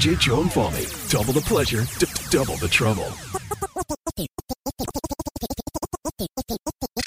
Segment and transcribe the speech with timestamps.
[0.00, 1.10] DJ Joe and Falmy.
[1.10, 3.04] Double the pleasure, d- double the trouble.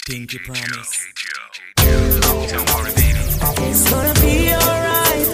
[0.07, 1.07] Pinky promise.
[3.65, 5.27] It's gonna be alright.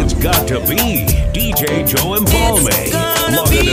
[0.00, 2.68] It's got to be DJ Joe and Falme.
[2.68, 3.64] It's Log on to be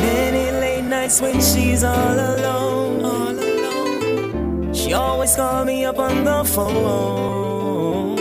[0.01, 1.35] Many late nights when
[1.77, 4.73] she's all alone, all alone.
[4.73, 8.15] She always call me up on the phone,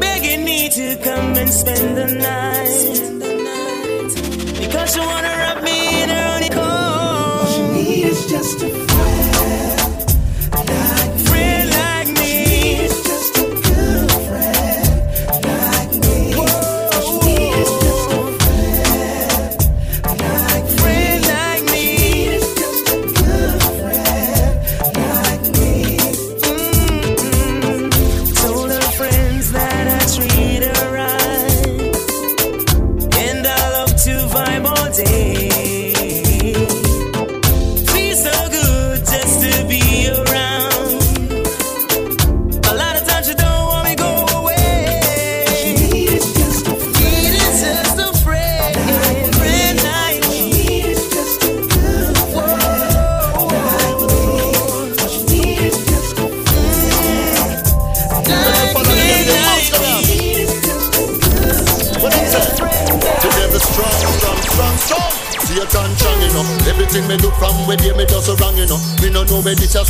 [0.00, 3.00] begging me to come and spend the night.
[4.60, 6.62] Because she wanna wrap me in her honeycomb.
[6.62, 8.87] All she needs is just a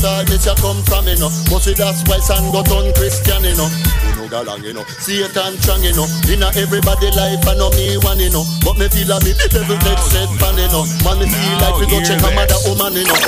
[0.03, 1.35] know where this a start, this a come from enough.
[1.51, 3.73] But see that's why son got on Christian enough.
[4.05, 4.89] You know go long enough.
[5.01, 6.11] Satan strong enough.
[6.29, 8.49] Inna everybody life I know me one enough.
[8.63, 10.89] But me feel a bit the devil take set fan enough.
[11.05, 13.25] Man me feel like we go check a mother woman enough.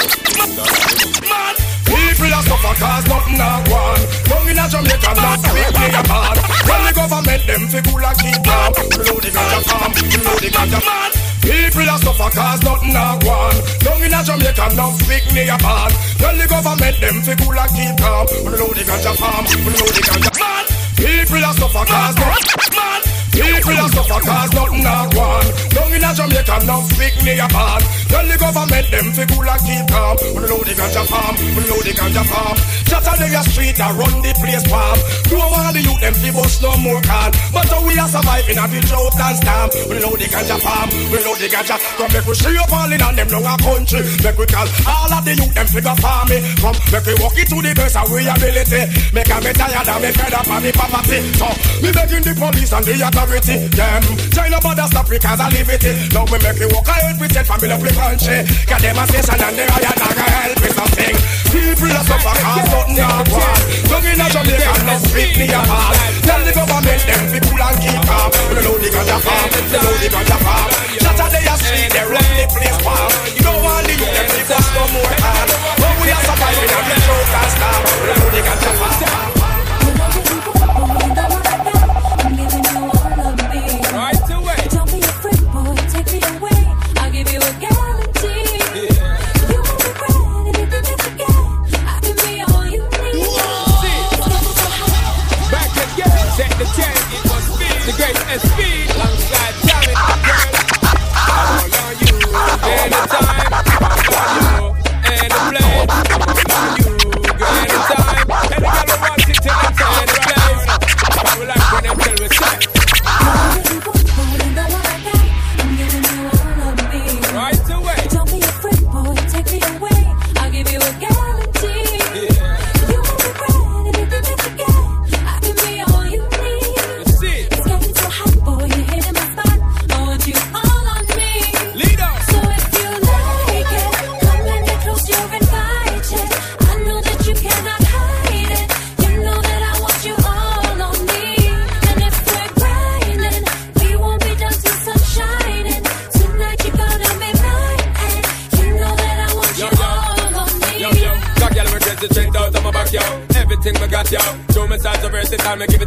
[1.27, 1.55] Man,
[1.87, 4.03] people are suffer cause nothing a one.
[4.31, 6.39] Down in a Jamaica, not speak me apart.
[6.67, 8.71] When the government them fi cool and keep calm.
[8.91, 11.11] We know the ganja farm, we know the ganja man.
[11.41, 13.80] People are suffer cause nothing a one.
[14.21, 15.95] A Jamaica, not speak me apart.
[16.21, 18.27] When the government them fi cool and keep calm.
[18.45, 20.65] We know the ganja farm, we know the ganja man.
[20.97, 23.20] People are suffer cause nothing man.
[23.41, 25.49] People are suffer cause nothing a one.
[25.73, 27.83] Down in a Jamaica, not speak me apart.
[28.13, 30.17] Tell the government them fi cool and keep calm.
[30.37, 32.57] We know the ganja farm, we know the ganja farm.
[32.85, 34.99] Just on the street and run the place palm.
[35.33, 37.31] Don't want the youth them fi bust no more can.
[37.55, 39.69] But how we are surviving a the drought and storm.
[39.89, 41.77] We know the ganja farm, we know the ganja.
[41.97, 44.05] Come make we see up all in and them long a country.
[44.21, 46.45] Make we call all of the youth them figure farming.
[46.61, 48.83] Come make we walk it to the best of we ability.
[49.17, 51.19] Make a me tired and me fed up and me poverty.
[51.41, 51.49] So
[51.81, 52.95] me begging the police and the
[53.31, 53.69] authority.
[53.71, 54.03] Them
[54.51, 55.85] no bother stop because I live it.
[56.11, 58.43] Now we make we walk ahead with it family of the country.
[58.67, 61.15] Got them a station and they are not gonna help me something.
[61.55, 63.63] People are suffer cause nothing not one.
[63.87, 65.95] Young in a Jamaica no speak me apart.
[66.27, 68.29] Tell the government them people and keep calm.
[68.51, 70.69] We know the ganja farm, we know the ganja farm.
[70.99, 73.11] Saturday a street they run the place palm.
[73.39, 75.47] You don't want the youth them to bust no more can.
[75.79, 77.83] But we are surviving and we show can't.
[78.03, 79.40] We know the ganja farm.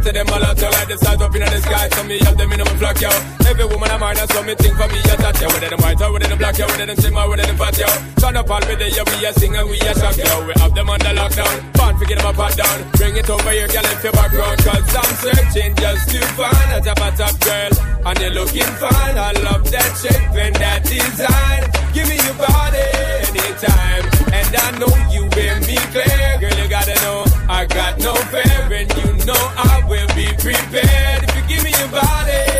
[0.04, 0.60] To them all out.
[0.60, 3.08] Like the stars up in the sky, so me have them in my flock, yo.
[3.48, 5.48] Every woman of mine, so me think for me, a touch, yo.
[5.48, 6.66] Whether them white or whether them black, yo.
[6.68, 7.88] Whether them slim or whether them fat, yo.
[8.20, 10.44] Turn up all with it, yeah, we a sing and we a shock, yo.
[10.44, 11.56] We have them under lockdown.
[11.76, 12.78] Fun, forget them a pat down.
[13.00, 16.78] Bring it over here, girl, if your background, cause I'm searching just to find a
[16.84, 17.72] top, a top girl.
[18.04, 21.64] And you're looking fine, I love that shape and that design.
[21.96, 22.84] Give me your body,
[23.32, 24.04] anytime.
[24.36, 26.28] And I know you and me clear.
[26.40, 31.24] Girl, you gotta know I got no fear, and you know I will be prepared.
[31.24, 32.53] If you give me your body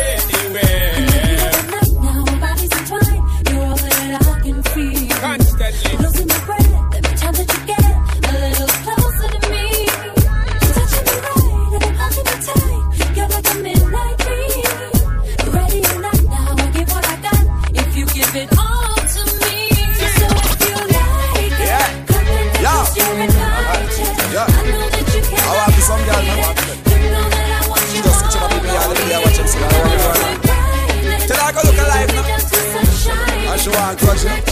[33.97, 34.45] to touch make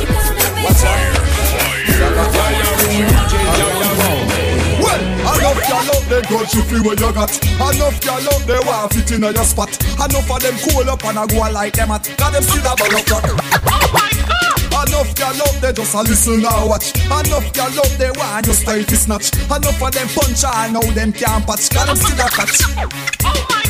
[0.64, 0.84] What's
[5.88, 9.22] love them cause you feel what you got Enough y'all love they want fit in
[9.22, 12.44] your spot Enough of them cool up and I go like them at Got them
[12.44, 13.08] still a ball of
[14.74, 18.54] Enough y'all love they just a listen and watch Enough y'all love they want you
[18.54, 19.34] style fi snatch.
[19.34, 23.63] Enough of them punch and now them can't patch Got them still a catch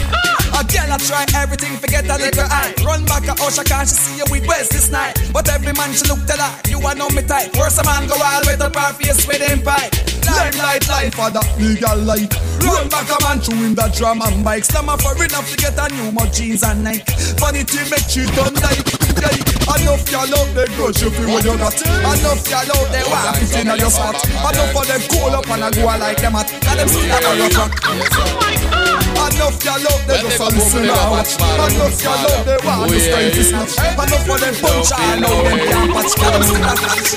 [0.53, 2.73] a girl I try everything, forget a little eye.
[2.85, 5.17] Run back a Usher, can't she see you with West this night?
[5.33, 7.53] But every man she look to that, you are know me type.
[7.57, 9.91] Worse a man go all with up her face with him pipe.
[10.23, 12.31] Life, life, life for that legal life.
[12.63, 14.63] Run back a man chewing that drum and bike.
[14.63, 17.03] Slam for enough to get a new more jeans and Nike.
[17.37, 18.81] Funny thing make she done like,
[19.19, 19.41] like.
[19.63, 21.75] Enough y'all love they girls you feel what you got.
[21.75, 24.15] Enough y'all love they want fit in your spot.
[24.21, 26.47] Enough of them cool up and I go like them at.
[26.61, 28.82] Got them still a your track.
[29.23, 31.39] Enough y'all love they just listen and watch.
[31.39, 33.77] Enough y'all love they want to stay to snatch.
[33.79, 36.13] Enough of them punch and know them can't patch.
[36.19, 37.09] Got them still a catch.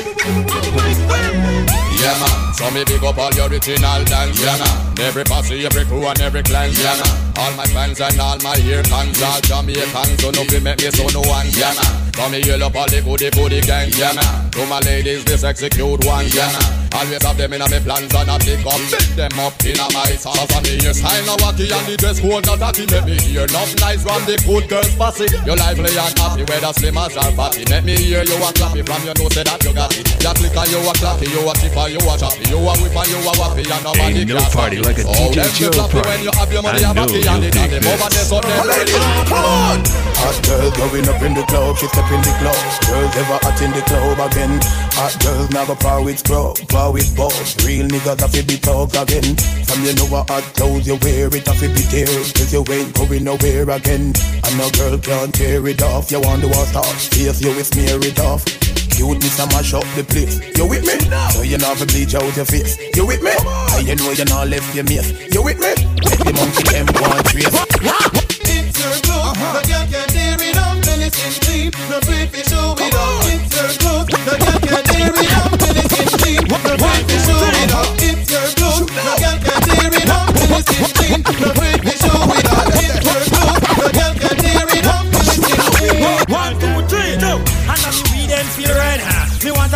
[1.97, 4.41] Yeah man, so me big up all your original dance.
[4.41, 6.71] Yeah man, every posse, every crew and every clan.
[6.73, 10.79] Yeah man, all my fans and all my ear fans All Jamaicans, so nothing make
[10.79, 11.47] me so no one.
[11.53, 13.91] Yeah man, so me yell up all the goody goody gang.
[13.97, 16.27] Yeah man, to my ladies this execute one.
[16.33, 18.81] Yeah man, always have them in a me plans and I pick up.
[18.93, 21.25] Pick them up in a my sauce And me hairstyle.
[21.27, 24.37] Now wacky and the dress code not tacky Make me hear enough nice from the
[24.47, 28.23] good girls fussy You lively and happy whether slim as or fatty Make me hear
[28.23, 28.85] you a clappy.
[28.87, 30.07] From your nose say that you got it.
[30.23, 32.73] You click and you a clappy, you a chip and you a choppy You a
[32.83, 35.07] whip and you a wappy and nobody Ain't no party like a it.
[35.07, 36.09] DJ Oh, Joe party.
[36.09, 38.29] when you have your money I know you and the dig them over there this.
[38.29, 39.87] so them
[40.17, 42.57] Hot girl going up in the club, she step in the club.
[42.89, 44.59] Girls ever hot in the club again.
[44.99, 47.55] Hot girls now go par with scrub, par with boss.
[47.65, 49.37] Real niggas have to be talk again.
[49.69, 52.07] From you know what hot clothes you wear, it have to be tear.
[52.09, 54.17] Cause you ain't going nowhere again.
[54.43, 56.11] And no girl can't tear it off.
[56.11, 58.43] You want to watch stop, face you will smear it off.
[58.91, 60.41] Cuteness and mash up the place.
[60.57, 60.97] You with me?
[61.33, 62.79] So you know to bleach out your face.
[62.95, 63.33] You with me?
[63.77, 65.07] And you know you not left your mate.
[65.33, 65.73] You with me?
[66.05, 67.17] Let the monkey them uh-huh.
[67.17, 67.51] and trace.
[68.47, 71.71] It's your clothes, the girl can tear it up till it's in clean.
[71.91, 73.27] No afraid to show it off.
[73.27, 76.43] It's your clothes, the girl can tear it up till it's in clean.
[76.49, 77.91] No afraid to show it off.
[78.01, 81.56] It's your clothes, the girl can tear it up till it's in clean.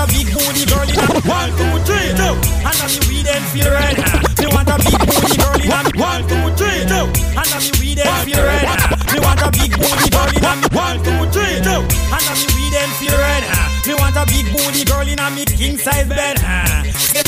[0.01, 2.33] A big booty girl in a One, two, three, two.
[2.65, 4.25] And now me weed and feel red, huh?
[4.41, 7.05] Me want a big booty girl in a One, two, three, two.
[7.37, 8.65] And now me weed and feel red.
[9.13, 11.81] Me want a big booty girl in a One, two, three, two.
[11.85, 13.45] And now me weed and feel red.
[13.85, 16.41] Me want a big booty girl in a me king size bed,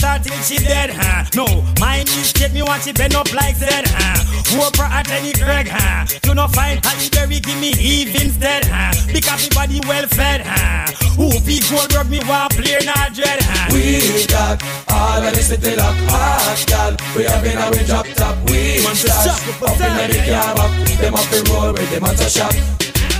[0.02, 1.24] her till she dead, huh?
[1.34, 1.46] No,
[1.80, 4.18] my mistake, me want she bend up like that, huh?
[4.52, 6.06] For at any Craig, huh?
[6.26, 8.92] You no find Halle Berry, give me Eve instead, huh?
[9.12, 10.92] Because me body well fed, huh?
[11.16, 13.70] Whoopi Goldberg, me want play not dread, huh?
[13.72, 16.96] We got all of the city lock hot, gal.
[17.16, 18.36] We have been our drop top.
[18.50, 20.98] We Man, to stash shop, up in the car back.
[21.00, 22.52] Them up the road with them on to shop.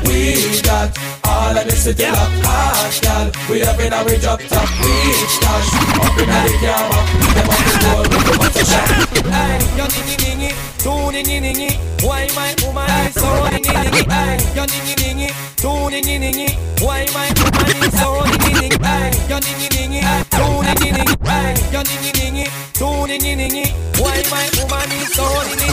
[0.05, 0.93] We got
[1.25, 3.31] all of the city lock hot, gal.
[3.51, 4.69] We have been our drop top.
[4.81, 5.69] We stash
[6.03, 6.91] up in the car.
[7.35, 8.89] Them up the road with them on to shop.
[9.33, 10.51] Ay, yo ningi ningi,
[10.83, 11.71] tú ningi ningi,
[12.03, 16.49] why my woman is so ningi ningi, ay, yo ningi ningi, tú ningi ningi,
[16.83, 20.01] why my woman is so ningi ningi, ay, yo ningi ningi,
[20.31, 23.65] tú ningi ningi, ay, yo ningi ningi, tú ningi ningi,
[24.01, 25.73] why my woman is so ningi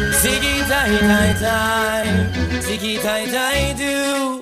[0.00, 2.08] Ziggy tie tie tie,
[2.64, 4.40] ziggy tie tie do,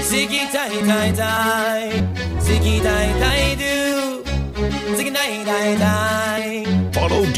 [0.00, 2.02] ziggy tie tie tie,
[2.40, 3.76] ziggy tie tie do,
[4.96, 6.73] ziggy tie tie tie.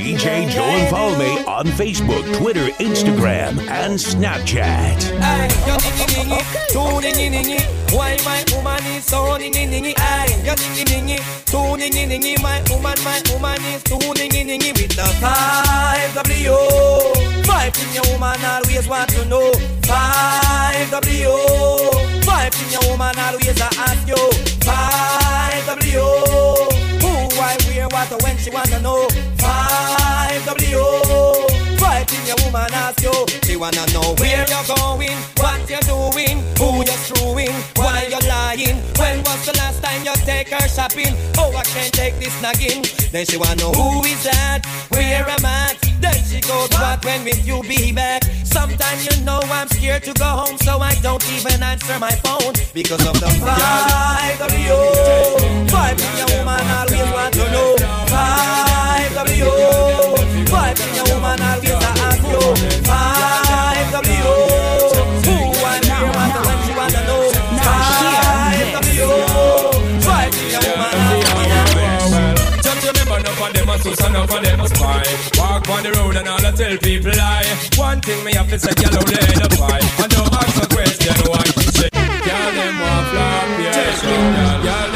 [0.07, 5.03] DJ Joe and Follow Me on Facebook, Twitter, Instagram, and Snapchat.
[5.19, 7.59] Ay, yo ningi ningi, tú ningi ningi,
[7.91, 11.19] why my woman is so ningi ningi, ay, yo ningi ningi,
[11.51, 16.55] tú ningi ningi, my woman, my woman is too ningi ningi with the five W.
[17.43, 19.51] Five thing your woman always want to know.
[19.83, 21.35] Five W.
[22.23, 24.23] Five thing your woman always ask you.
[24.63, 26.47] Five W.
[28.47, 29.09] she wanna know.
[29.39, 30.85] Five W.
[31.79, 33.13] Five thing your woman ask you.
[33.45, 38.81] She wanna know where you're going, what you're doing, who you're screwing, why you're lying.
[38.97, 41.15] When was the last time you take her shopping?
[41.37, 42.85] Oh, I can't take this nagging.
[43.13, 45.75] Then she wanna know who is that, where I'm I?
[46.01, 48.25] Then she goes, what when will you be back?
[48.45, 52.55] Sometimes you know I'm scared to go home, so I don't even answer my phone
[52.73, 55.69] because of the five W.
[55.69, 57.77] Five thing your woman always want to know.
[58.09, 58.47] Five.
[60.49, 62.41] Five thing your woman always ask you.
[62.85, 63.46] Five
[63.97, 64.13] W.
[64.13, 65.37] Who
[65.73, 67.33] and where when she wanna know.
[67.65, 69.09] Five W.
[70.05, 74.61] Five thing your woman always Just remember, enough of them a sus, enough of them
[74.61, 75.03] a spy.
[75.39, 77.49] Walk on the road and all I tell people lie.
[77.77, 79.81] One thing me have to say, yellow they the pie.
[79.81, 81.89] I don't ask a question why she say.
[81.89, 84.96] Girl, them want flop, yeah, sure.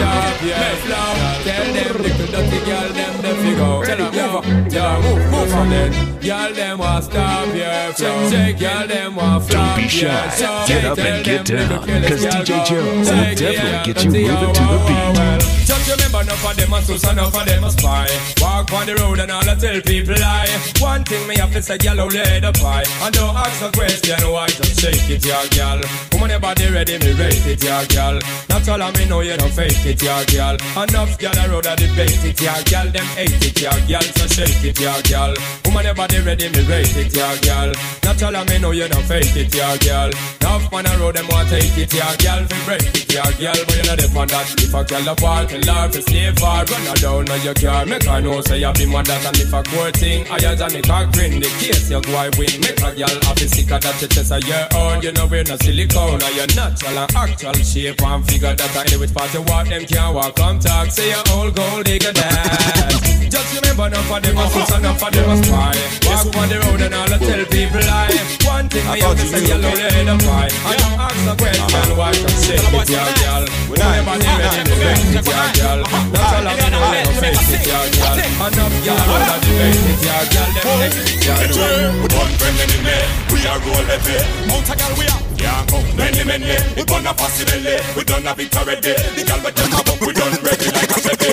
[0.00, 1.44] Girl, stop, yeah, flop.
[1.44, 3.84] Tell them little dirty girl, them the figure.
[3.84, 6.20] Tell them yeah, move, move them.
[6.20, 8.30] Girl, them want stop, yeah, flop.
[8.30, 10.64] Shake, girl, them want flop, Don't be shy.
[10.66, 12.64] Get up and get down, 'cause girl, DJ.
[12.64, 15.20] Joe will definitely get you moving oh, to the oh, beat.
[15.20, 15.60] oh.
[15.70, 18.06] Just remember, enough of them a sus, enough of them a spy.
[18.40, 20.48] Walk on the road and all I tell people lie.
[20.78, 22.84] One thing me have to say, yellow lay the pie.
[23.02, 25.80] And don't ask a question why, just shake it, yeah, girl.
[26.12, 28.18] Woman, your body ready, me rate it, yeah, girl.
[28.48, 30.56] Not all of me know you don't fake it, yeah, girl.
[30.78, 32.86] Enough girl road a debate it, yeah, girl.
[32.92, 34.06] Them hate it, yeah, girl.
[34.14, 35.34] So shake it, yeah, girl.
[35.66, 37.72] Woman, your body ready, me rate it, yeah, girl.
[38.04, 40.10] Not all me know oh, you don't fake it, yeah, girl.
[40.40, 42.46] Enough man a road them want take it, yeah, girl.
[42.46, 43.58] Fi break it, yeah, girl.
[43.66, 44.48] But you know the on that.
[44.58, 46.64] If a girl a fall, tell her to stay far.
[46.64, 47.86] Run her down on your car.
[47.86, 50.74] Make her know say you be mad that and if a court thing higher than
[50.74, 51.40] it a grin.
[51.40, 52.54] The case you go I win.
[52.60, 55.02] Make a girl happy sicker that you chest a year old.
[55.02, 56.22] You know we're not silicone.
[56.22, 59.79] Or you're natural and actual shape and figure that I which part you walk them
[59.86, 60.36] can't walk.
[60.36, 63.30] Come talk, say your old gold digger that.
[63.30, 65.74] Just remember enough of them a sus, enough of them spy.
[66.06, 68.10] Walk on the road and all I tell people lie.
[68.44, 70.50] One thing I have to say yellow lay the pie.
[70.66, 73.44] I don't ask a question why you shake it, yeah, girl.
[73.80, 75.80] Everybody ready to make it, yeah, girl.
[76.10, 78.18] That's all I know, they don't fake it, yeah, girl.
[78.50, 80.50] Enough girl, all of the fake it, yeah, girl.
[80.50, 81.94] Them it, yeah, girl.
[82.18, 82.98] One friend enemy,
[83.30, 84.18] we are roll heavy.
[84.50, 85.29] Mount a gal we are.
[85.40, 86.56] Yeah, come many many.
[86.76, 88.96] We done a possibility, we done a victory day.
[89.16, 91.30] The gal with them have up, we done ready like a Chevy.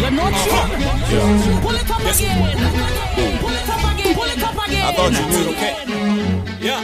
[0.00, 0.64] You're not sure.
[1.62, 2.38] Pull it up again.
[3.40, 4.14] Pull it up again.
[4.14, 4.84] Pull it up again.
[4.86, 5.74] I thought you knew, okay?
[6.60, 6.80] Yeah.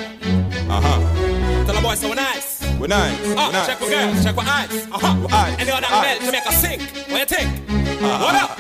[0.69, 1.65] Uh huh.
[1.67, 2.61] Tell the boys so we're nice.
[2.79, 3.17] We're nice.
[3.37, 3.67] Ah, Uh, nice.
[3.69, 4.71] check with girls, check with eyes.
[4.75, 5.07] Uh huh.
[5.07, 5.21] Uh-huh.
[5.23, 5.57] With eyes.
[5.61, 6.83] Any other belt to make us sink.
[7.11, 7.49] What you think?
[8.03, 8.25] Uh-huh.
[8.25, 8.59] What up?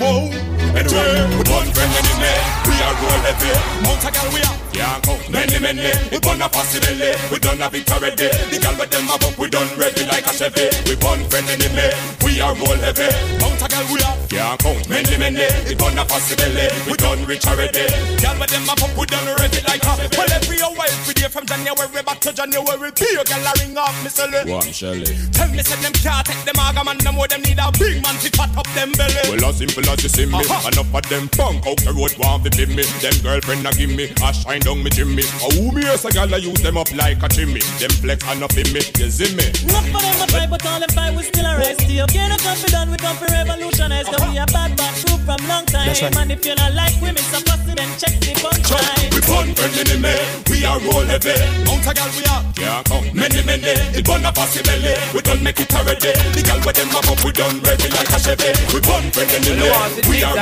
[0.00, 0.30] Whoa,
[0.74, 2.34] anyway, with one friend enemy,
[2.66, 3.52] we are roll heavy.
[3.84, 4.56] Mount a gal we are.
[4.76, 5.88] Yeah, come many many.
[6.12, 8.32] We done a possibility, we done a victory day.
[8.50, 10.68] The gal with them have up, we done ready like a Chevy.
[10.84, 11.88] We one friend enemy,
[12.24, 13.08] we are roll heavy.
[13.40, 14.16] Mount a gal we are.
[14.28, 15.48] Yeah, come many many.
[15.64, 17.88] We done a possibility, we done rich already.
[18.20, 21.28] Gal with them up up, we done ready like a Well, every hour, every day
[21.32, 22.90] from January back to January.
[22.92, 24.44] Be a gal a ring off, me sell it.
[24.44, 25.08] One Shelly.
[25.32, 28.02] Tell me, say them can't take them aga man, them more them need a big
[28.04, 29.24] man to fat up them belly.
[29.32, 30.55] Well, as simple as you see me, Uh-huh.
[30.64, 32.84] Enough of them punk out the road want to be me.
[33.02, 35.24] Them girlfriend a give me a shine down me Jimmy.
[35.44, 37.60] A who me as a gal I use them up like a chimney.
[37.78, 39.46] Them flex and up in me, you see me.
[39.66, 42.06] Enough for them to fight, but all them fight we still arrest you.
[42.06, 44.06] Can't no confident, we come for revolutionize.
[44.06, 45.88] Cause we a bad bad group from long time.
[45.88, 46.16] That's right.
[46.16, 49.12] And if you not like women, so pussy, then check the punchline.
[49.12, 50.16] We fun friend enemy,
[50.50, 51.36] we are roll heavy.
[51.66, 52.42] Mount a gal we are.
[52.56, 53.74] Yeah, come many many.
[53.92, 54.94] It burn a possibility.
[55.12, 56.12] We done make it already.
[56.32, 58.50] The gal with them have up, we done ready like a Chevy.
[58.72, 59.68] We fun friend enemy,
[60.08, 60.36] we are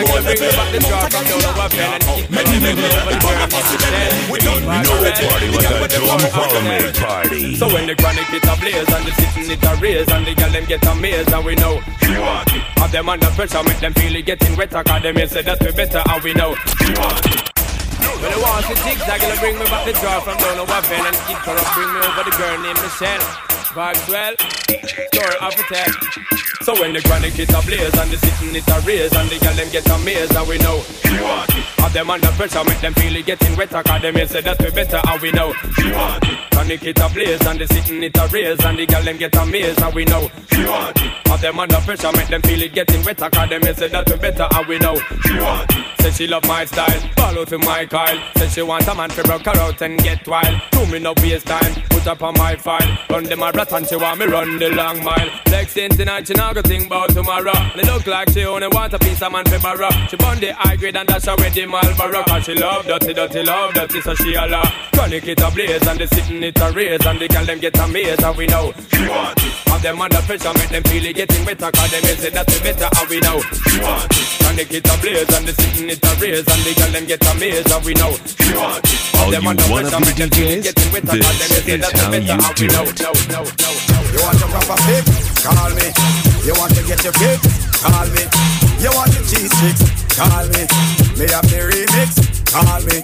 [1.14, 2.84] come many many.
[2.84, 4.32] It burn a possibility.
[4.32, 7.56] We done You know the party like a Don't Follow Me party.
[7.56, 10.34] So when the chronic it a blaze and the sitting it a raise and the
[10.34, 12.62] girl them get amazed and we know she want it.
[12.78, 15.72] Have them under pressure, make them feel it getting wetter cause them say that we
[15.72, 17.54] better and we know she want it.
[18.20, 21.04] When they want to zigzag, it'll bring me back the draw from down over Ven
[21.04, 21.16] and
[21.76, 23.53] bring me over the girl named Michelle.
[23.74, 24.34] Vibes well,
[25.10, 26.64] story of a.
[26.64, 29.38] So when the chronic it a blaze and the sitting it a raise and the
[29.42, 31.64] girl them get amazed and we know she want it.
[31.82, 34.70] Have them under pressure, make them feel it getting wetter cause them say that we
[34.70, 36.38] better and we know she want it.
[36.52, 39.36] Chronic it a blaze and the sitting it a raise and the girl them get
[39.36, 41.10] amazed and we know she want it.
[41.26, 44.16] Have them under pressure, make them feel it getting wetter cause them say that we
[44.16, 44.94] better and we know
[45.26, 45.84] she want it.
[46.04, 48.20] Say she love my style, follow to my Kyle.
[48.36, 50.60] Say she want a man to rock her out and get wild.
[50.70, 52.98] Do me no waste time, put up on my file.
[53.08, 55.30] Run them a rat and she want me run the long mile.
[55.46, 57.52] Next thing tonight, she not go think about tomorrow.
[57.76, 59.90] It look like she only want a piece of man for borrow.
[60.08, 62.22] She bun the high grade and dash away the Marlboro.
[62.24, 64.72] Cause she love dirty, dirty, love dirty, so she a laugh.
[64.92, 67.78] Chronic it a blaze and the sitting it a raise and the girl them get
[67.78, 69.52] amazed and we know she want it.
[69.68, 71.70] Have them under pressure, make them feel it getting better.
[71.70, 73.40] Cause them say that we better, and we know.
[73.40, 74.43] She want it.
[74.54, 77.10] And the kids are blaze, and the sitting it a raise, and the girl them
[77.10, 78.14] get amazed, and we know.
[78.38, 79.18] She want it.
[79.18, 81.18] All you under wanna be DJs, getting better.
[81.18, 82.86] Cause them this is how you do know.
[82.86, 83.02] it.
[84.14, 85.10] You want your proper fix?
[85.42, 85.90] Call me.
[86.46, 87.42] You want to get your fix?
[87.82, 88.22] Call me.
[88.78, 89.90] You want your cheese sticks?
[90.14, 90.62] Call me.
[91.18, 92.14] Me have the remix?
[92.46, 93.02] Call me.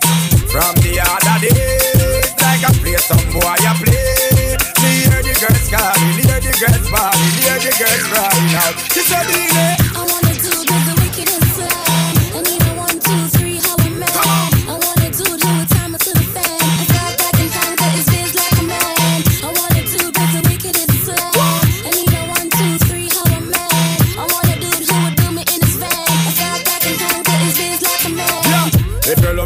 [0.55, 4.55] From the other days, like I play some boy I play.
[4.87, 8.75] Me hear the girls calling, hear the girls bawling, hear the girls crying out.
[8.95, 9.90] She said, "Dine."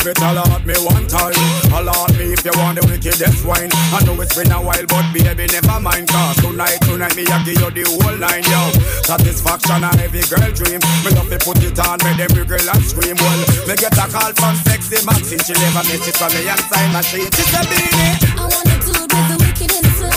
[0.04, 1.32] If it, alert me one time.
[1.72, 3.72] Alert me if you want the wickedest wine.
[3.88, 6.12] I know it's been a while, but baby, never mind.
[6.12, 8.68] Cause tonight, tonight, me, I give you the whole nine, yo.
[9.00, 10.84] Satisfaction, a every girl dream.
[11.08, 13.16] Me love to put it on, make them wiggle and scream.
[13.16, 15.40] Well, me get a call from sexy Maxine.
[15.40, 17.32] She never miss it from me and sign machine.
[17.32, 18.12] She said, Beanie.
[18.36, 20.13] I wanna do the wicked inside.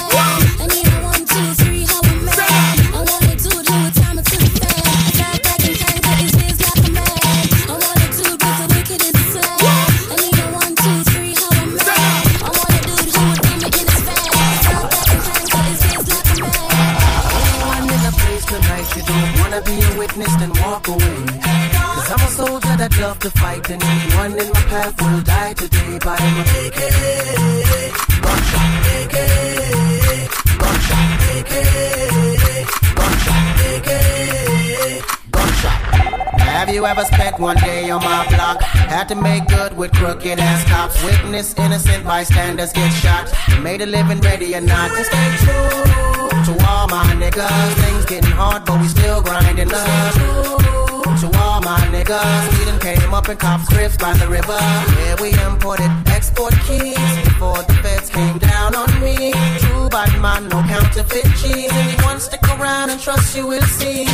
[22.77, 26.79] That love to fight, and anyone in my path will die today by my AK.
[28.22, 29.15] Buckshot, AK.
[30.62, 31.53] Buckshot, AK.
[32.96, 33.89] Buckshot, AK.
[36.39, 38.62] Have you ever spent one day on my block?
[38.62, 41.03] Had to make good with crooked ass cops.
[41.03, 43.31] Witness innocent bystanders get shot.
[43.62, 45.88] Made a living ready or not to stay true
[46.46, 47.74] to all my niggas.
[47.84, 50.87] Things getting hard, but we still grinding up.
[51.17, 54.53] To all my niggas, we done came up in cop scripts by the river.
[54.53, 56.93] Yeah, we imported export keys
[57.25, 59.34] before the feds came down on me.
[59.58, 61.71] True bad man, no counterfeit cheese.
[61.73, 64.06] Anyone stick around and trust you will see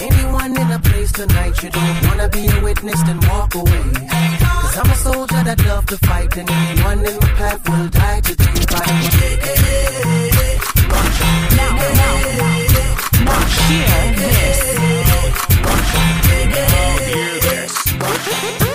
[0.00, 3.84] anyone in a place tonight you don't wanna be a witness, then walk away.
[4.48, 8.20] Cause I'm a soldier that love to fight, and anyone in my path will die
[8.22, 9.18] today by my
[11.58, 12.16] Now, now,
[13.24, 14.68] now, hear this.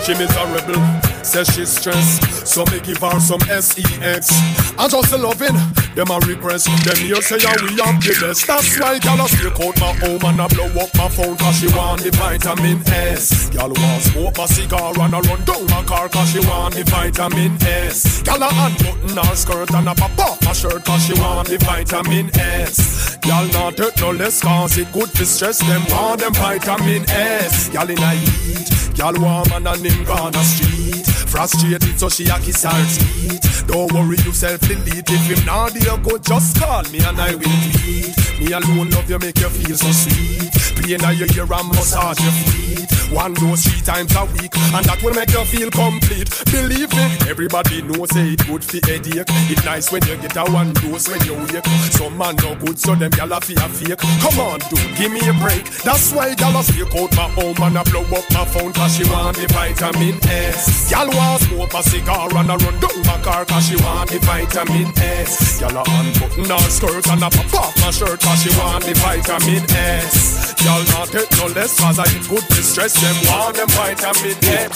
[0.06, 0.84] She miserable,
[1.24, 2.46] says she's stressed.
[2.46, 4.30] So me give her some sex.
[4.78, 5.56] I just a loving
[5.96, 6.66] them a repress.
[6.66, 8.48] Them here say yeah, we have the best.
[8.48, 11.60] That's why gyal a stick out my home and a blow up my phone cause
[11.60, 13.50] she want the vitamin S.
[13.50, 16.84] Gyal want smoke a cigar and a run down my car cause she want the
[16.84, 18.22] vitamin S.
[18.24, 21.58] Gyal a unbutton her skirt and a pop off her shirt cause she want the
[21.60, 23.18] vitamin S.
[23.22, 27.70] Gyal not hurt no less cause it good to stress them want them vitamin S.
[27.70, 31.06] Gyal in a heat, gyal warm and a gone a street.
[31.30, 33.66] Frustrated so she a kiss her teeth.
[33.68, 37.58] Don't worry yourself delete if him not there go just call me and I will
[37.74, 38.14] tweet.
[38.40, 40.52] Me alone love you make you feel so sweet.
[40.84, 42.90] Pain in your ear and massage your feet.
[43.14, 46.34] One dose three times a week and that will make you feel complete.
[46.50, 49.30] Believe me, everybody knows say it good for headache.
[49.54, 51.66] It nice when you get a one dose when you wake.
[51.94, 54.02] Some man no good so them gyal a fi a fake.
[54.18, 55.70] Come on dude, give me a break.
[55.86, 58.98] That's why gyal a stick out my home and a blow up my phone cause
[58.98, 59.46] she want the
[59.84, 60.90] vitamin S.
[60.92, 64.18] Gyal want smoke a cigar and a run down my car cause she want the
[64.20, 65.60] vitamin S.
[65.60, 68.94] Gyal a unbutton her skirt and a pop off my shirt cause she want the
[68.94, 70.54] vitamin S.
[70.64, 74.70] Gyal not take no less cause I eat good distress them want them vitamin S.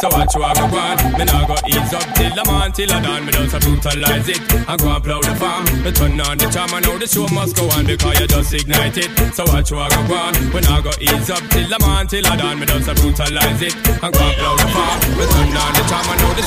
[0.00, 0.96] So watch you go on.
[1.18, 3.26] Me nah go ease up till the on till I done.
[3.26, 4.38] Me just a brutalize it.
[4.70, 5.66] I go and plow the farm.
[5.82, 8.54] Me turn on the charm I know the show must go on because you just
[8.54, 9.10] ignite it.
[9.34, 10.34] So watch you go on.
[10.54, 12.60] Me nah go ease up till the on till I done.
[12.60, 13.74] Me just a brutalize it.
[13.98, 14.98] I go and plow the farm.
[15.18, 16.44] Me turn on the charm I know the.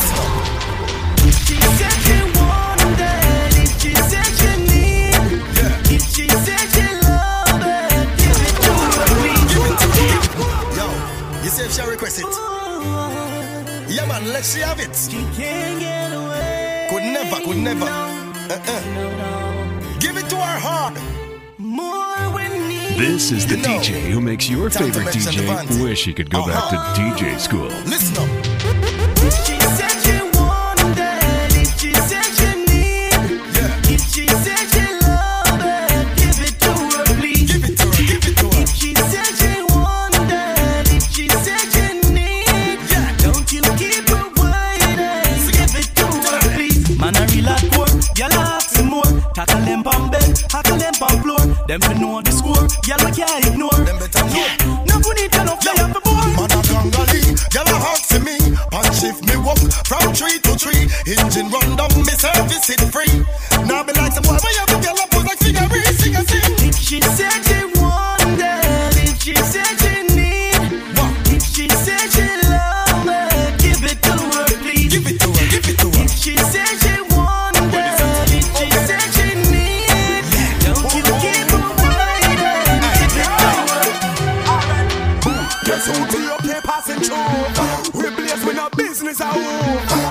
[1.28, 3.52] She said she wanted that.
[3.60, 5.12] If she said she need.
[5.60, 5.92] Yeah.
[5.92, 8.72] If she said she love it, give it to
[9.20, 10.08] me, Give it to me.
[10.80, 10.88] Yo,
[11.44, 12.32] you say if she request it.
[13.92, 14.96] Yeah, man, let she have it.
[14.96, 16.88] She can't get away.
[16.90, 17.86] Could never, could never.
[17.86, 18.82] No, uh-uh.
[18.96, 20.00] no, no.
[20.00, 20.96] Give it to her hard.
[23.02, 26.52] This is the DJ who makes your Time favorite DJ wish he could go uh-huh.
[26.52, 27.18] back to uh-huh.
[27.18, 27.66] DJ school.
[27.86, 28.41] Listen up.
[51.72, 52.68] Them fi know the score.
[52.84, 53.72] Y'all can't ignore.
[53.88, 54.36] Them better know.
[54.36, 54.84] Yeah.
[54.92, 55.64] No good need enough.
[55.64, 56.28] They have a ball.
[56.36, 57.24] Man a gangali.
[57.56, 58.36] Y'all a hot to me.
[58.76, 59.56] Punch shift me walk
[59.88, 60.92] from tree to tree.
[61.08, 63.21] Engine run down me service it free.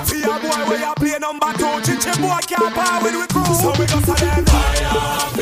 [0.05, 3.55] See a boy where you play number two, chichi boy can't power with we crew.
[3.55, 5.40] So we just a them fire.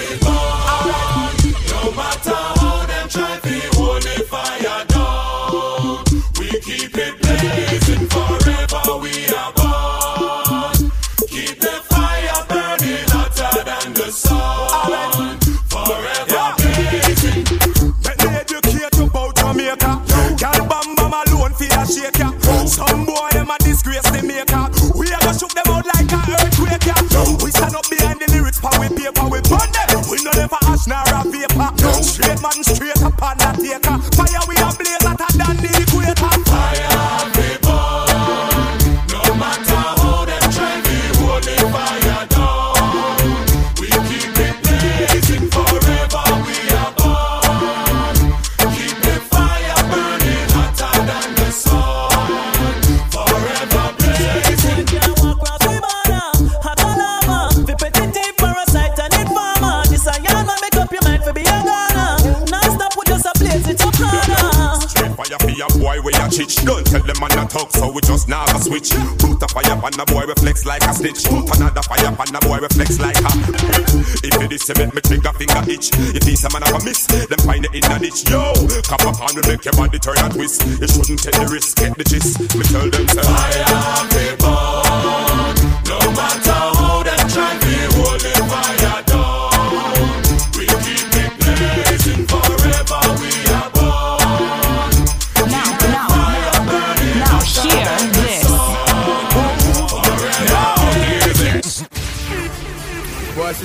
[68.79, 71.23] Just now a a fire on the boy reflex like a stitch.
[71.23, 73.31] Put another fire on the boy reflex like a.
[74.23, 75.91] If it is make me trigger finger itch.
[76.15, 78.27] If this a man a miss, then find it in the ditch.
[78.29, 80.63] Yo, cap up on make your body turn and twist.
[80.79, 82.39] You shouldn't take the risk, get the gist.
[82.55, 85.55] Me tell them say Fire be born.
[85.87, 88.78] No matter how them try to hold the fire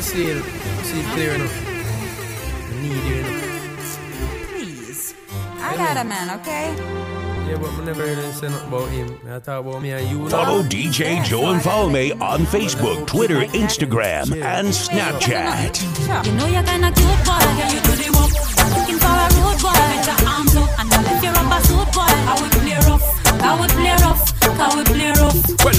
[0.04, 0.44] see it.
[0.84, 1.66] See it clear enough.
[1.66, 3.40] I need you enough.
[4.50, 5.14] Please.
[5.58, 6.74] I got a man, okay?
[7.48, 9.18] Yeah, but I never heard him say nothing about him.
[9.28, 10.28] I talk about me and you.
[10.28, 16.26] Follow DJ Joe and follow me on Facebook, Twitter, Instagram, and Snapchat.
[16.26, 17.38] You know you're kinda cute, boy.
[17.40, 18.13] Yeah, you do the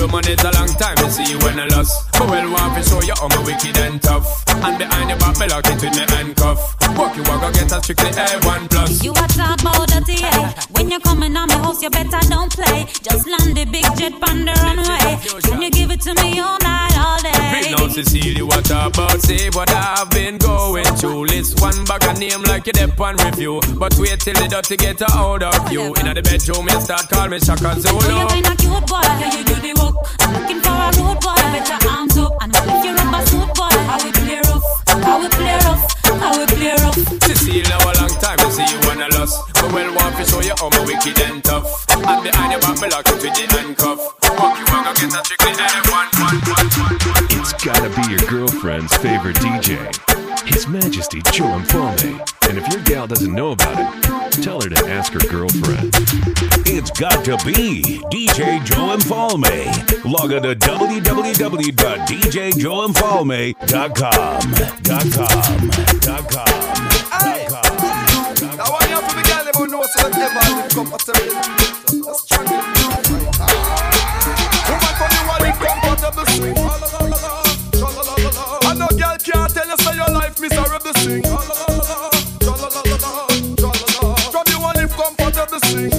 [0.06, 0.14] rough.
[0.14, 2.12] Well, a long time to see you when I lost.
[2.14, 4.44] But well, want to show you how me wicked and tough.
[4.48, 6.60] And behind your back, me lock it with me handcuff.
[6.98, 9.04] Walk you walk, I get a strictly A1 plus.
[9.04, 10.54] You a talk about the TA.
[10.72, 12.86] When you're coming on my house, you better don't play.
[13.02, 15.42] Just land the big jet on the runway.
[15.44, 17.34] Can you give it to me all night, all Big
[17.66, 17.72] day?
[17.72, 19.20] now, Cecilia, what about?
[19.22, 21.26] See what I've been going through.
[21.26, 23.60] List one bag of name like you dep on review.
[23.78, 25.94] But wait till the dirty get a hold of you.
[25.96, 28.00] In the bedroom, you start calling me Shaka Zulu.
[28.00, 29.02] you're kinda cute, boy.
[29.04, 29.95] Yeah, you do the work.
[30.20, 31.36] I'm looking for a road boy.
[31.54, 33.72] Bet your arms up and lift your rubber suit, boy.
[33.72, 34.66] I will play rough.
[34.88, 35.84] I will play rough.
[36.06, 36.98] I will play rough.
[37.24, 39.40] Cecilia, a long time to see you when I lost.
[39.54, 41.86] But well, want to show you how me wicked and tough.
[41.90, 44.00] And behind your back, me lock it with the handcuff.
[44.36, 47.26] Walk you walk, I get a strictly A1, one, one, one, one.
[47.40, 49.80] It's gotta be your girlfriend's favorite DJ,
[50.48, 52.35] His Majesty Joe Infalme.
[52.48, 53.88] And if your gal doesn't know about it,
[54.44, 55.94] tell her to ask her girlfriend.
[56.68, 57.82] It's got to be
[58.12, 59.44] DJ Joe Infalme.
[60.06, 63.56] Log on to www.djjoeinfalme.com.
[63.66, 64.40] Dot com.
[66.02, 66.46] Dot com.
[68.58, 71.28] Now one year for the girl, they won't know so them ever live comfortable.
[72.06, 72.50] Let's try it.
[74.70, 76.58] Woman from you want live comfortable swing.
[78.68, 80.94] And no girl can't tell you say your life miserable.
[85.60, 85.94] Comfortable swing.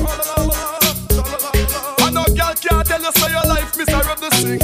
[2.01, 4.61] And no girl can't tell you say your life miserable swing.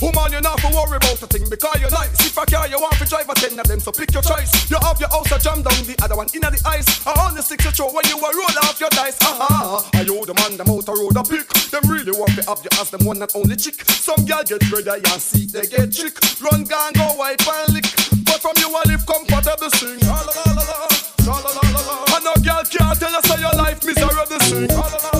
[0.00, 2.14] Woman, you not to worry about a thing because you're nice.
[2.24, 4.70] If a car you want to drive a ten of them, so pick your choice.
[4.70, 7.04] You have your house a jam down, the other one inna the ice.
[7.04, 9.18] I only six you throw when you a roll off your dice.
[9.22, 11.48] Aha, are you the man them out a road a pick?
[11.70, 13.82] Them really want to have you as them one and only chick.
[13.90, 16.14] Some girl get ready and see they get chick.
[16.40, 17.90] Run gun go wipe and lick.
[18.22, 20.47] But from you a live comfortable sing.
[22.88, 25.17] Can't tell you say your life miserable sing.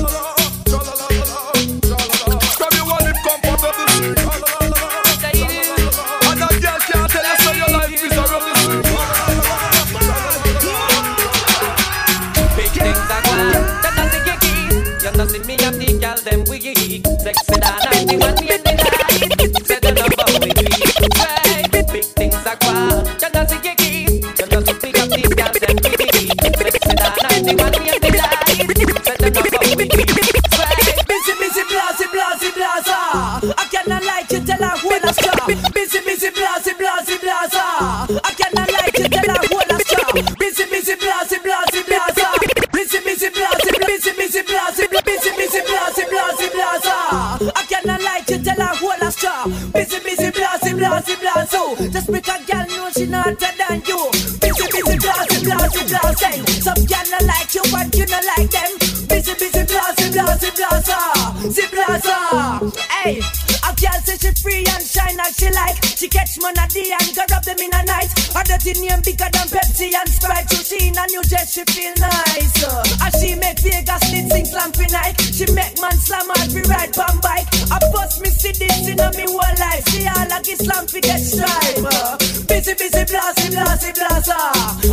[68.48, 70.48] Dirty name bigger than Pepsi and Sprite.
[70.48, 72.64] So she in a new dress, she feel nice.
[72.64, 75.20] Uh, as she make Vegas lit sing slampy night.
[75.20, 77.46] She make man slam as we ride pan bike.
[77.68, 79.84] I bust me see this in a me whole life.
[79.92, 81.84] She all like it slampy get stripe.
[81.84, 82.16] Uh,
[82.48, 84.40] busy, busy, blasy, blasy, blaza.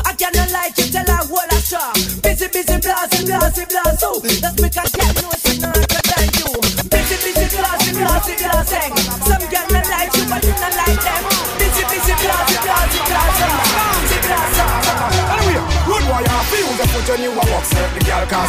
[0.04, 1.94] I cannot like you tell her what I saw.
[2.22, 4.20] Busy, busy, blasy, blasy, blazo.
[4.42, 4.95] That's because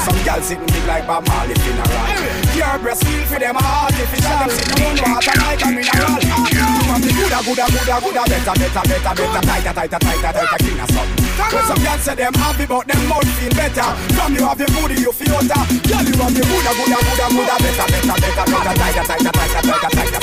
[0.06, 1.90] some girl sitting big like Bob Marley funeral
[2.54, 6.14] Your breast feel for them artificial Them sitting on water like a mineral
[6.54, 10.58] You want the gooda, gooda, gooda, gooda Better, better, better, better Tighter, tighter, tighter, tighter,
[10.62, 13.88] cleaner something But some girls say them happy but them mouth feel better.
[14.14, 15.62] From you have your booty, you feel hotter.
[15.86, 19.60] Girl, you have your Buddha, Buddha, Buddha, Buddha, better, better, better, better, tighter, tighter, tighter,
[19.60, 20.20] tighter, tighter,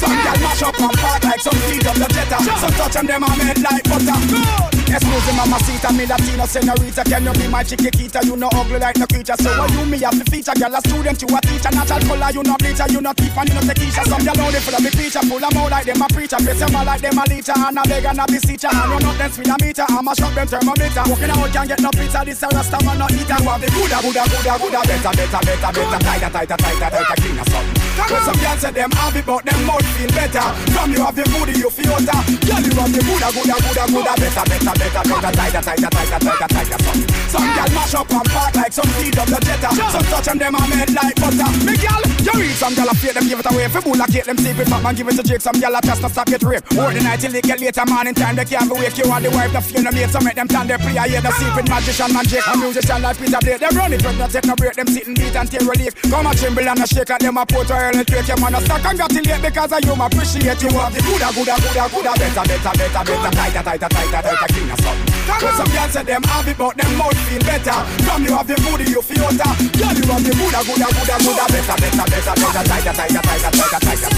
[0.00, 2.38] Some girl mash up and part like some feet of the jetta.
[2.60, 4.71] Some touch and them are made like butter.
[4.92, 7.02] Excuse me, mama, Sita, me Latino senorita.
[7.04, 8.20] Can you be my chiquitita?
[8.28, 9.32] You no ugly like no creature.
[9.40, 10.52] So why you me have to feature?
[10.52, 11.72] Girl, a student, you a teacher.
[11.72, 12.84] Natural color, you no bleacher.
[12.92, 14.04] You no thief and you no tequila.
[14.04, 15.24] Some girl only full of me preacher.
[15.24, 16.36] Full of mouth like them a preacher.
[16.44, 17.56] Face them all like them a leacher.
[17.56, 18.68] And a beg and a beseecher.
[18.68, 19.86] And you not dance with a meter.
[19.88, 21.02] I'm a shop them thermometer.
[21.08, 22.20] Walking out can't get no pizza.
[22.28, 23.40] This a rasta man no eater.
[23.40, 24.80] You have the Buddha, Buddha, Buddha, Buddha.
[24.84, 26.00] Better, better, better, better.
[26.04, 27.16] Tighter, tighter, tighter, tighter.
[27.16, 30.46] Clean as But some girls say them have it, but them mouth feel better.
[30.72, 32.20] From you have your booty, you feel hotter.
[32.46, 34.12] Girl, you have your Buddha, Buddha, Buddha, Buddha.
[34.16, 35.30] Better, better, better, better.
[35.32, 36.78] Tighter, tighter, tighter, tighter, tighter.
[36.82, 39.70] Some, some girl mash up and part like some feed of the jetta.
[39.76, 41.48] Some touch and them are made like butter.
[41.64, 43.68] Me girl, you read some girl a plate them give it away.
[43.68, 45.40] Fi bull a cake them sleep it back man give it to Jake.
[45.40, 46.72] Some girl a just not stop get raped.
[46.72, 48.36] Work the night till they get later morning time.
[48.36, 49.52] They can't be wake you and the wife.
[49.52, 50.10] The fear them late.
[50.10, 51.06] So make them plan their prayer.
[51.06, 52.46] Yeah, the secret magician man Jake.
[52.48, 53.60] A musician like Peter Blake.
[53.60, 54.74] They run it, but not take no break.
[54.74, 55.94] Them sitting beat and tear relief.
[56.08, 58.28] Come a tremble and a shake at them a put early take.
[58.28, 59.94] Your man start congratulate because of you.
[59.98, 60.70] Appreciate you.
[60.78, 62.12] Have the gooda, gooda, gooda, gooda.
[62.14, 63.30] Better, better, better, better.
[63.34, 64.48] Tighter, tighter, tighter, tighter.
[64.52, 64.96] Clean as up.
[65.42, 67.78] But some girls say them have it, but them mouth feel better.
[68.06, 69.50] From you have your booty, you feel hotter.
[69.74, 71.44] Girl, you have your gooda, gooda, gooda, gooda.
[71.50, 72.62] Better, better, better, better.
[72.70, 74.10] Tighter, tighter, tighter, tighter, tighter.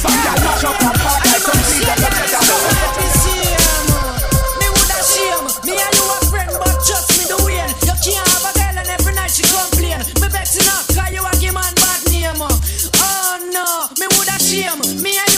[0.00, 3.09] Some girl mash up and part like some of the better.
[15.02, 15.29] minha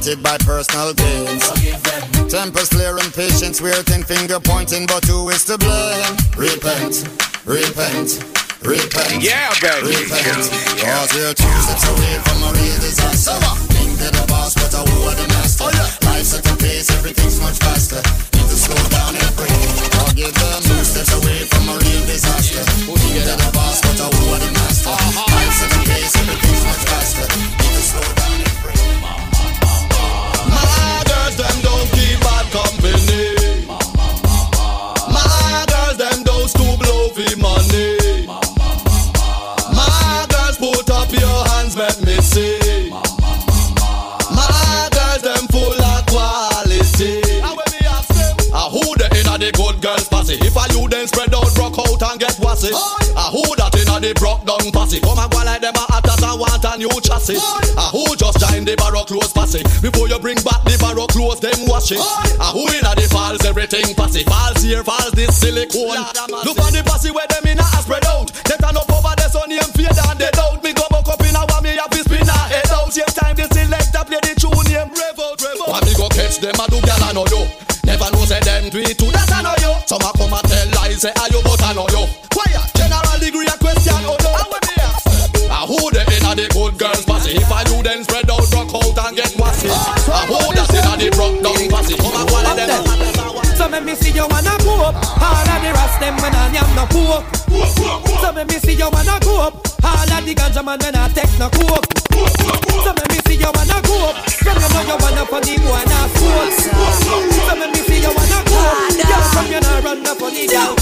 [0.00, 1.44] motivated by personal gains.
[2.30, 6.16] Tempers clear and patience, we're ten finger pointing, but who is to blame?
[6.36, 7.04] Repent,
[7.44, 8.22] repent,
[8.62, 9.22] repent.
[9.22, 9.88] Yeah, baby.
[9.88, 10.48] Repent.
[10.78, 10.96] Yeah.
[10.96, 13.36] Cause we're two steps away from a real disaster.
[13.74, 15.64] Think they're the boss, but I who are the master?
[16.06, 18.00] Life's at a pace, everything's much faster.
[18.36, 19.76] Need to slow down and breathe.
[20.08, 20.69] Forgive them,
[50.30, 50.46] classy.
[50.46, 52.70] If I you then spread out, rock out and get wassy.
[52.72, 55.00] I ah, who that inna the broke down posse.
[55.00, 57.38] Come and go like them a attack and want a new chassis.
[57.38, 59.62] I ah, who just join the barrow close posse.
[59.82, 61.98] Before you bring back the barrow close, them wash it.
[61.98, 64.24] I ah, who inna the falls everything posse.
[64.24, 65.98] Falls here, falls this silicone.
[66.46, 68.30] Look on the posse where them inna a spread out.
[68.46, 70.72] They turn up over there, so name fear and they doubt me.
[70.72, 72.92] Go buck up inna one me a be spin a head out.
[72.92, 75.70] Same time they select a play the tune name rev out, rev out.
[75.74, 77.69] When me go catch them a do gal I no do.
[81.00, 82.04] Say are you but I know you.
[82.28, 84.30] Quiet, general degree a question oh no.
[84.36, 84.76] How we be
[85.48, 87.40] a who the inna the good girls passy?
[87.40, 89.72] If I do then spread out, rock out and get wassy.
[89.72, 89.80] Oh,
[90.12, 91.96] a who that inna the broke down passy?
[91.96, 92.84] Come a one of them.
[93.56, 96.48] So make me see you wanna go up All of the rest them when I
[96.48, 97.28] am no coke
[98.24, 99.52] So make me see you wanna go up
[99.84, 103.52] All of the ganja man when I take no coke So make me see you
[103.52, 107.80] wanna go up From you know you wanna funny boy and smoke So make me
[107.84, 110.79] see you wanna go up Girl from you know run the funny girl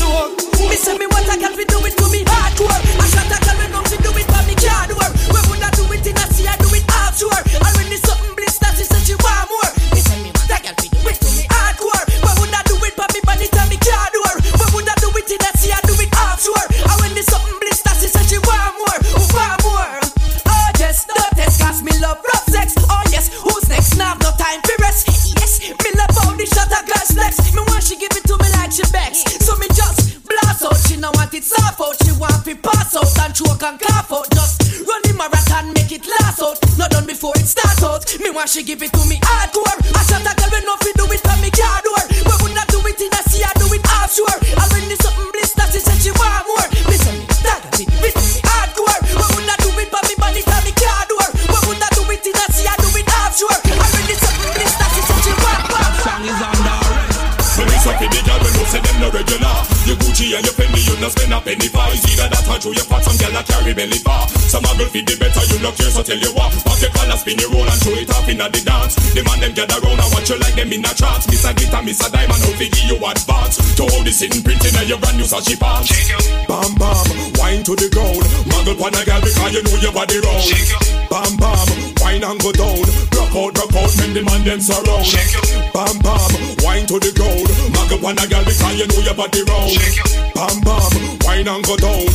[31.38, 31.94] it soft out.
[32.02, 34.26] She want to pass out and choke and cough out.
[34.34, 36.58] Just run the marathon, make it last out.
[36.76, 38.02] Not done before it start out.
[38.18, 39.78] Me want she give it to me hardcore.
[39.94, 42.02] I shot a girl when no fi do it for me car door.
[42.26, 44.38] We would not do it in a sea, I do it offshore.
[44.58, 46.66] And when the something blister, she said she want more.
[46.98, 47.14] Say
[47.46, 48.98] that girl it, it me hardcore.
[49.06, 51.28] We would not do it for me body for me car door.
[51.38, 53.58] We would not do it in a sea, I do it offshore.
[53.62, 55.86] And when the something blister, she said she want more.
[56.02, 57.38] song is under arrest.
[57.62, 59.54] When it's up in the girl, we know say them no regular.
[59.86, 60.67] Your Gucci and your Fendi,
[60.98, 61.86] you no spend a penny for.
[61.94, 64.26] It's either that or through your pot, some girl that carry belly far.
[64.50, 66.50] Some a girl feed the better, you look care, so tell you what.
[66.66, 68.98] Pop your collar, spin your roll and show it off inna the dance.
[69.14, 71.30] The man them gather round and watch you like them in a trance.
[71.30, 73.56] Miss a glitter, miss a diamond, how fi give you advance.
[73.78, 75.94] To hold the sitting print inna your brand new Sachi pants.
[76.50, 77.06] Bam bam,
[77.38, 78.24] wine to the ground.
[78.50, 80.42] Muggle pon a girl because you know your body round.
[81.06, 81.66] Bam bam,
[82.02, 82.82] wine and go down.
[83.14, 85.06] Rock out, rock out, make the man them surround.
[85.70, 86.30] Bam bam,
[86.66, 87.46] wine to the ground.
[87.70, 89.70] Muggle pon a girl because you know your body round.
[90.34, 90.87] Bam bam,
[91.24, 92.06] wine and go down.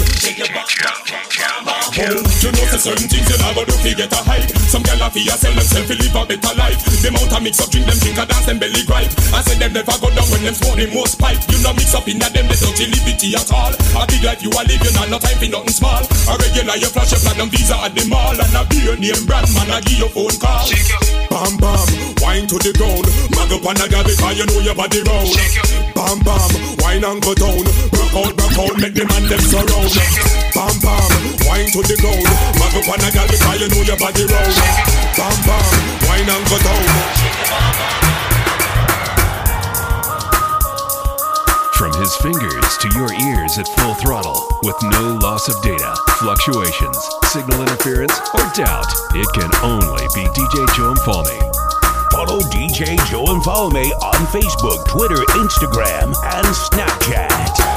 [1.84, 4.50] Oh, you know say certain things you never do fi get a hype.
[4.72, 6.80] Some gyal a fi a sell themself fi live a better life.
[7.04, 9.12] The amount of mix up drink them drink a dance them belly gripe.
[9.36, 11.44] I say them never go down when them smoke the most pipe.
[11.52, 13.74] You know mix up inna them they don't liberty at all.
[13.76, 16.02] A big life you a live, you not no time for nothing small.
[16.02, 19.52] A regular you flash your platinum visa at the mall and a beer name brand
[19.54, 20.64] man a give your phone call.
[21.30, 21.88] Bam bam,
[22.24, 23.06] wine to the ground.
[23.36, 25.30] Mag up on a girl because you know your body round.
[25.94, 27.60] Bam bam, wine and go down.
[27.92, 29.92] Rock out, rock out, make the man them surround.
[30.54, 31.12] Bam bam,
[31.50, 32.22] wine to the ground.
[32.62, 34.54] Mag up on a girl because you know your body round.
[35.18, 35.66] Bam bam,
[36.06, 36.86] wine and go down.
[41.74, 47.00] From his fingers to your ears at full throttle with no loss of data, fluctuations,
[47.34, 51.42] signal interference, or doubt, it can only be DJ Joe Falme.
[52.14, 57.73] Follow DJ Joe and Follow Me on Facebook, Twitter, Instagram, and Snapchat.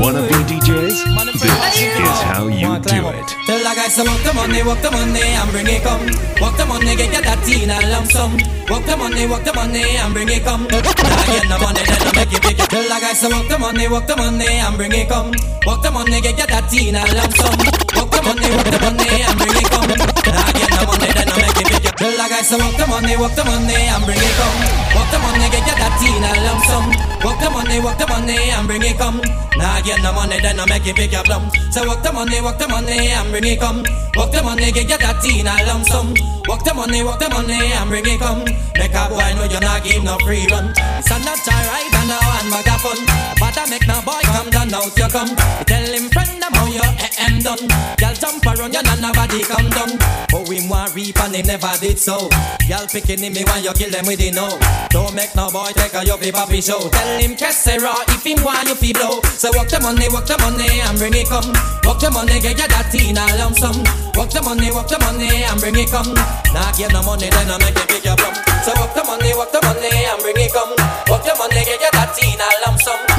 [0.00, 0.96] All you wannabe DJs,
[1.36, 3.28] this is how you do it.
[3.44, 6.00] Tell the guys to walk the money, walk the money and bring it come.
[6.40, 8.32] Walk the money, get your that teen and lump sum.
[8.72, 10.64] Walk the money, walk the money and bring it come.
[10.64, 10.80] Now
[11.28, 12.56] get the money, then I make it big.
[12.56, 15.36] Tell the guys to walk the money, walk the money and bring it come.
[15.68, 17.60] Walk the money, get your that teen and lump sum.
[17.92, 19.84] Walk the money, walk the money and bring it come.
[19.84, 21.79] Now get the money, then I make it big.
[22.00, 24.56] Tell the guys to walk the money, walk the money and bring it come.
[24.96, 26.84] Walk the money, get your that teen and lump sum.
[27.20, 29.20] Walk the money, walk the money and bring it come.
[29.60, 31.12] Now get the money, then I make it big.
[31.12, 31.52] Plum.
[31.68, 33.84] So walk the money, walk the money and bring it come.
[34.16, 36.16] Walk the money, get your that teen and lump sum.
[36.48, 38.48] Walk the money, walk the money and bring it come.
[38.48, 40.72] Make a boy know you're not give no free run.
[40.72, 43.04] It's a not alright and now and magaphone.
[43.36, 45.36] But I make no boy come down now you come.
[45.68, 46.80] Tell him friend them how you
[47.20, 47.68] AM done.
[48.00, 50.00] Girl jump around you and nobody come down.
[50.32, 52.28] Oh we want reap and they never did so.
[52.64, 54.56] Girl picking him me when you kill them with the no.
[54.88, 56.80] Don't make no boy take a your papi show.
[56.88, 59.20] Tell him Kessera if him want you fi blow.
[59.36, 61.52] So walk the money, walk the money and bring it come.
[61.84, 63.76] Walk the money, get your that teen and lump sum.
[64.16, 66.14] Walk the money, walk the money and bring it come.
[66.56, 68.32] Nah give no money then I make it big your plum.
[68.64, 70.72] So walk the money, walk the money and bring it come.
[71.12, 73.09] Walk the money, get your that teen and lump sum.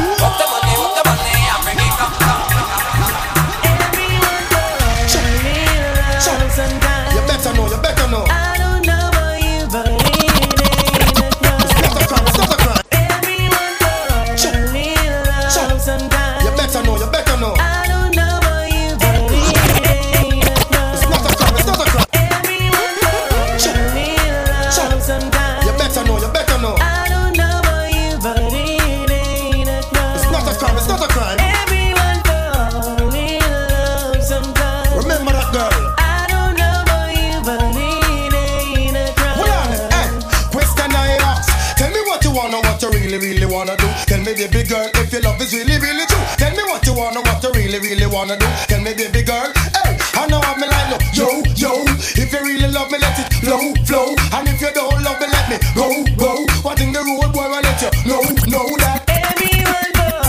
[48.11, 48.45] Wanna do.
[48.67, 51.01] Tell me, baby girl, hey, I know I'm line up.
[51.15, 51.71] Yo, yo,
[52.19, 54.13] if you really love me, let it flow, flow.
[54.35, 55.87] And if you don't love me, let me go,
[56.19, 56.45] go.
[56.61, 59.07] One thing the road boy, I let you know, know that.
[59.07, 60.27] Everyone born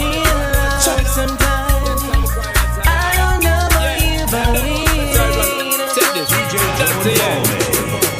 [0.00, 2.30] in love sometimes.
[2.86, 4.54] I don't know about you, but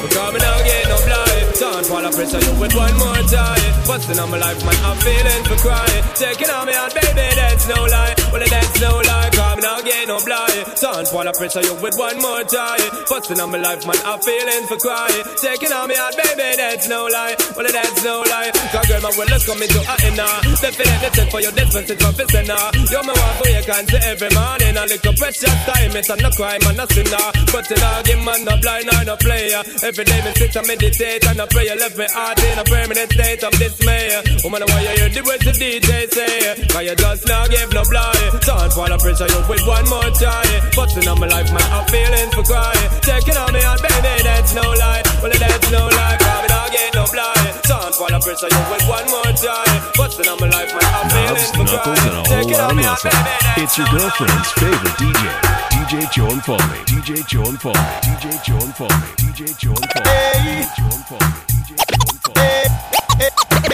[0.02, 4.18] Because me now get no blind Don't wanna pressure you with one more time Busting
[4.18, 6.02] on my life, man, I'm feeling for crying.
[6.18, 8.14] Taking on me out, baby, that's no lie.
[8.34, 10.66] Well, that's no lie, me now get no blind.
[10.82, 12.82] Don't wanna pressure you with one more time.
[13.08, 15.22] Busting on my life, man, I'm feeling for crying.
[15.38, 17.36] Taking on me out, baby, that's no lie.
[17.56, 18.50] Well, that's no lie.
[18.74, 20.34] Cause girl, my will is coming to a end now.
[20.58, 22.70] Definitely for your distance, it's professor now.
[22.90, 24.78] You're my one for you can see every morning.
[24.78, 27.26] A little precious time, it's not no crime, and no sinner.
[27.50, 29.60] But in all game, man, no blind, or no player.
[29.82, 31.66] Every day me sit and meditate and I pray.
[31.74, 34.22] Left me heart in a permanent state of dismay.
[34.46, 36.54] Woman, why you hear the words the DJ say?
[36.70, 40.46] Cause you just now give no blind Don't wanna pressure you with one more try.
[40.76, 44.54] Busting on my life, man, I'm feeling for crying Taking on me heart, baby, that's
[44.54, 45.02] no lie.
[45.20, 47.65] Well, that's no lie, cause me not get no blind
[47.96, 49.64] Don't wanna pressure you with one more try
[49.96, 53.10] Busting on my life, man, I'm feeling Knobs, knuckles, and a whole lot of muscle.
[53.56, 55.24] It's your girlfriend's favorite DJ,
[55.72, 56.60] DJ Joe and Foley.
[56.84, 57.74] DJ Joe and Foley.
[58.04, 58.90] DJ Joe and Foley.
[59.16, 60.12] DJ Joe and Foley.
[60.36, 61.24] DJ Joe and Foley.
[61.48, 63.65] DJ Joe and Foley.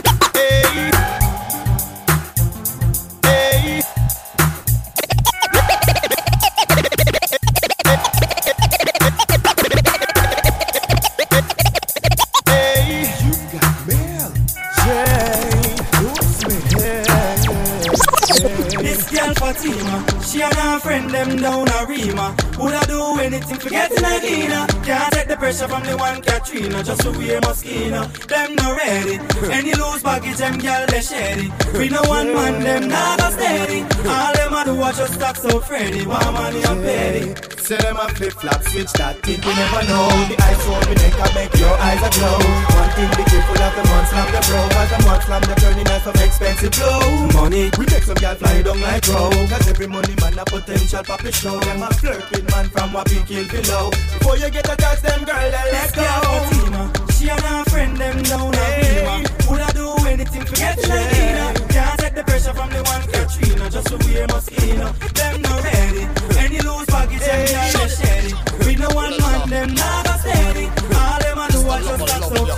[20.92, 22.36] Friend them down a Rima.
[22.58, 24.66] Woulda do anything for getting a Dina.
[24.84, 28.02] Can't take the pressure from the one Katrina, just to wear Moschino.
[28.26, 29.16] Them no ready.
[29.56, 31.50] Any loose baggage, them girl they shady.
[31.78, 33.80] We no one man, them not steady.
[34.06, 36.04] All them a do watch us stack so Freddy.
[36.06, 37.51] One money I'm petty.
[37.62, 40.10] Say them a flip flop, switch that tip, you never know.
[40.26, 42.42] The ice on me neck, I make your eyes a glow.
[42.74, 44.60] One thing, be careful of the month slam the bro.
[44.82, 47.06] As the month slam the turning out of expensive blow.
[47.38, 49.30] Money, we make some girl fly down like crow.
[49.46, 51.54] Cause every money man a potential pop it show.
[51.62, 53.94] Them a flirting man from what we kill below.
[53.94, 56.02] Before you get a touch them girl, then let's go.
[56.02, 56.82] Fatima,
[57.14, 59.14] she and her friend them down a Rima.
[59.46, 61.46] Woulda do anything for getting a Dina.
[61.70, 64.90] Can't take the pressure from the one Katrina, just to wear Moschino.
[65.14, 66.31] Them no ready.
[66.52, 68.34] Any loose them girl they shady.
[68.66, 70.66] We no one man, them not go steady.
[70.92, 72.52] All them a do watch us stack so and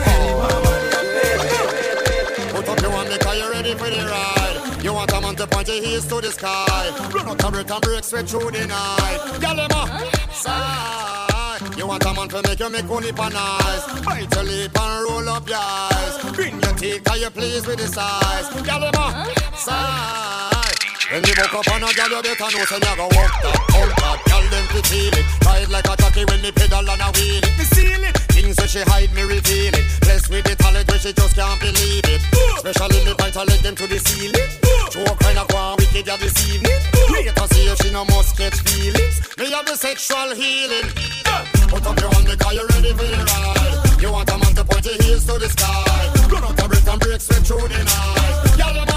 [1.15, 1.53] petty.
[2.51, 4.83] Put up your one because you're ready for the ride.
[4.83, 6.91] You want a man to point your heels to the sky.
[7.15, 9.21] Run out and break and break straight through the night.
[9.41, 11.79] Girl, them a side.
[11.79, 14.03] You want a man to make you make only pan eyes.
[14.05, 16.33] Bite your lip and roll up your eyes.
[16.35, 18.49] Bring your teeth, cause you pleased with the size.
[18.67, 20.54] Girl, them a side.
[21.13, 23.61] When you woke up on a girl, you better know say you go walk that,
[23.69, 24.19] pump that.
[24.25, 25.27] Girl, them fi feel it.
[25.45, 27.53] Ride like a jockey when me pedal and a wheel it.
[27.61, 28.17] Me seal it.
[28.33, 29.85] Things that she hide, me reveal it.
[30.01, 32.21] Blessed with the talent where she just can't believe it.
[32.57, 34.49] Especially point her leg them to the ceiling.
[34.89, 36.81] Joke kind of go on wicked ya this evening.
[37.13, 39.21] Later see if she no must catch feelings.
[39.37, 40.89] Me have the sexual healing.
[41.29, 41.45] Uh.
[41.69, 44.01] Put up your hand because you're ready for the ride.
[44.01, 45.85] You want a man to point your heels to the sky.
[46.33, 48.57] Run out a breath and break straight through the night.
[48.57, 48.94] Y'all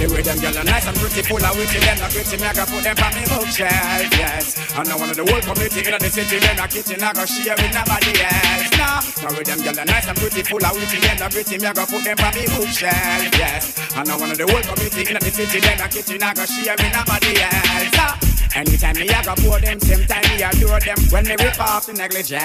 [0.00, 2.48] The way them girls are nice and pretty, full of witty, them not pretty, me
[2.48, 4.56] I can put them on me bookshelf, yes.
[4.72, 7.52] And one of the whole community in the city, them not kitchen, I go share
[7.52, 8.72] with nobody else.
[8.80, 11.60] Nah, now with them girls are nice and pretty, full of witty, them not pretty,
[11.60, 13.76] me I go put them on me bookshelf, yes.
[13.92, 16.76] And one of the whole community in the city, them not kitchen, I go share
[16.80, 17.92] with nobody else.
[17.92, 18.29] Nah.
[18.54, 20.98] Anytime me I go pour them, same time me adore them.
[21.10, 22.36] When me rip off the negligee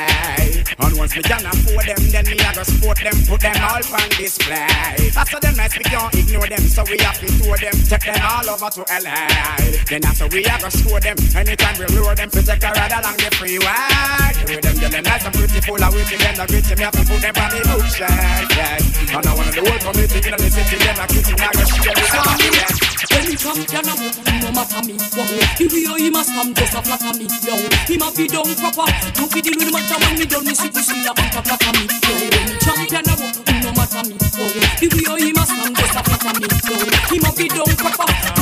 [0.77, 3.81] And once me can afford them, then me I go sport them Put them all
[3.81, 5.11] on display.
[5.17, 8.21] After them nice, we can't ignore them So we have to tour them, take them
[8.21, 9.25] all over to LA
[9.89, 12.93] Then after we I go store them Anytime we lure them, to take a ride
[12.93, 14.29] along the freeway.
[14.45, 16.93] With them, then them nice and pretty, full of witty Them the gritty, me have
[16.93, 20.49] to put them on the bookshelf, yes And I want the whole community in the
[20.53, 24.17] city Them a kitchen, I go share somebody else when you come down and walk,
[24.43, 24.99] no matter me.
[25.15, 25.39] Walk me.
[25.55, 27.31] If you he must come just a flatter me.
[27.47, 27.55] Yo,
[27.87, 28.91] he must be done proper.
[29.15, 31.87] No be no matter when me done me see this feel about a flatter me.
[32.03, 34.15] Yo, when you champion and walk, no matter me.
[34.19, 34.61] Walk me.
[34.83, 36.47] If you he must come just a flatter me.
[36.67, 36.75] Yo,
[37.07, 38.34] he must be done proper.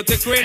[0.00, 0.39] out the.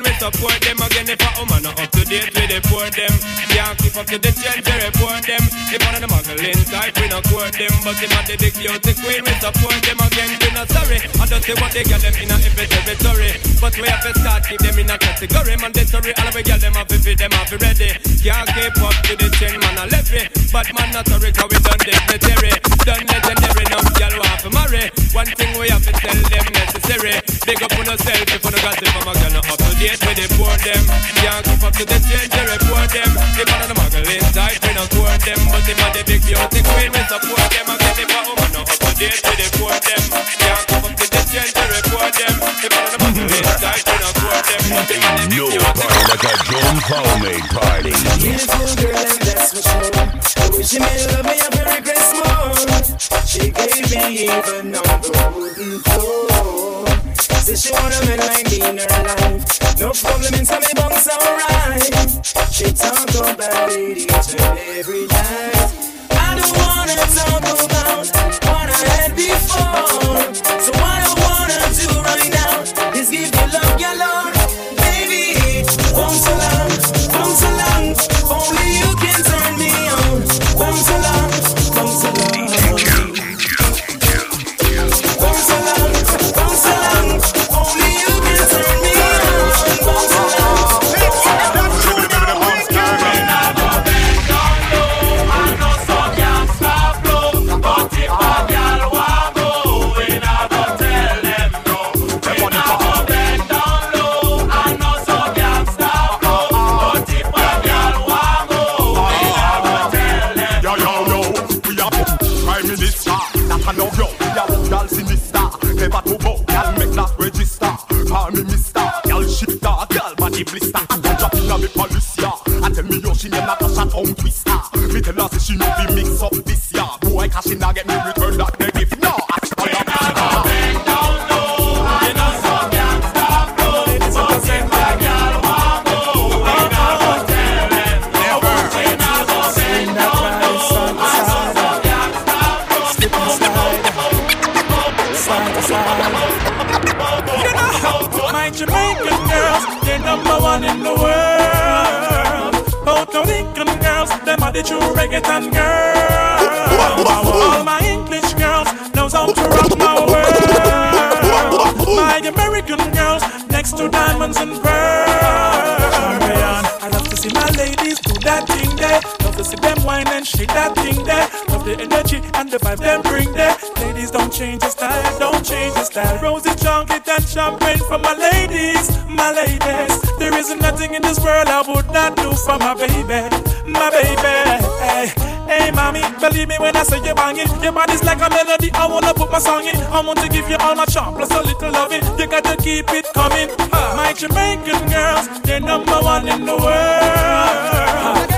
[187.06, 187.48] you banging.
[187.62, 189.76] Your body's like a melody, I wanna put my song in.
[189.76, 192.04] I want to give you all my charm plus a little loving.
[192.18, 193.50] You got to keep it coming.
[193.72, 197.76] My Jamaican girls, they're number one in the world.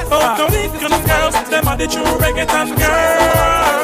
[0.10, 3.77] Puerto Rican girls, they're the true reggaeton girls.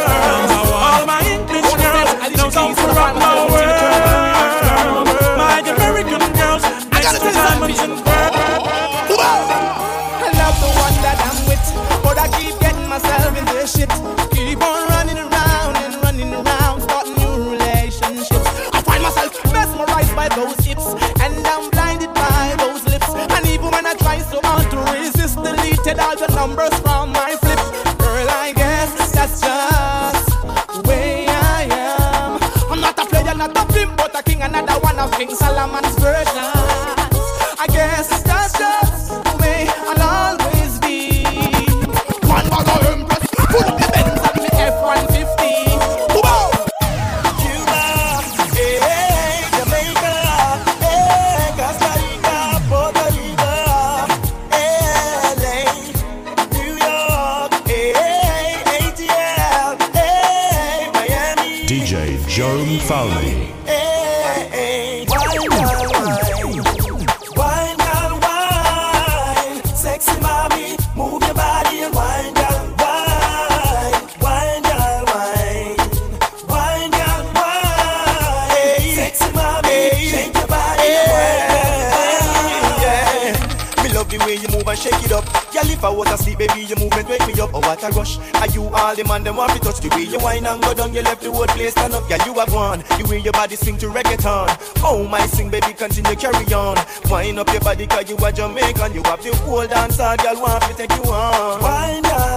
[89.04, 89.80] The man them want to touch?
[89.80, 92.08] The way you whine and go down, you left the whole place stand up.
[92.08, 92.80] Girl, you have one.
[92.80, 94.48] The way your body swing to reggaeton.
[94.84, 96.78] Oh, my sing, baby, continue carry on.
[97.10, 98.94] Wind up your body, cause you are Jamaican.
[98.94, 101.62] You have the whole dance, girl, want to take you on.
[101.62, 102.33] Wine, girl,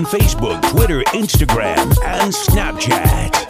[0.00, 3.49] on Facebook, Twitter, Instagram, and Snapchat.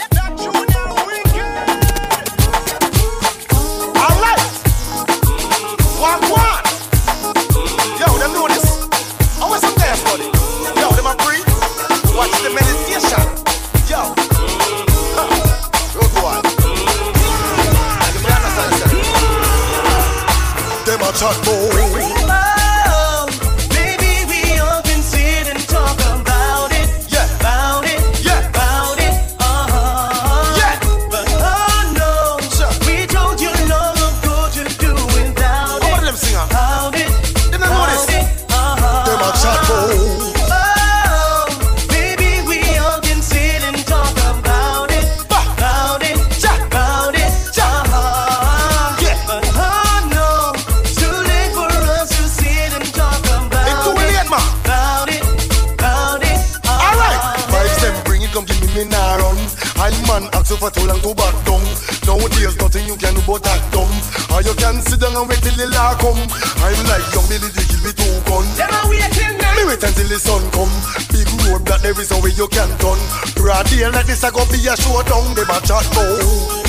[65.90, 66.20] Wait till the law come.
[66.62, 68.44] I'm like young Billy the kill with two gun.
[68.56, 69.54] Them a waiting now.
[69.56, 70.70] Me wait until the sun come.
[71.10, 72.98] Big road that there is a way you can turn.
[73.34, 75.34] Broad day like this I go be a showdown.
[75.34, 76.59] Them a chat go.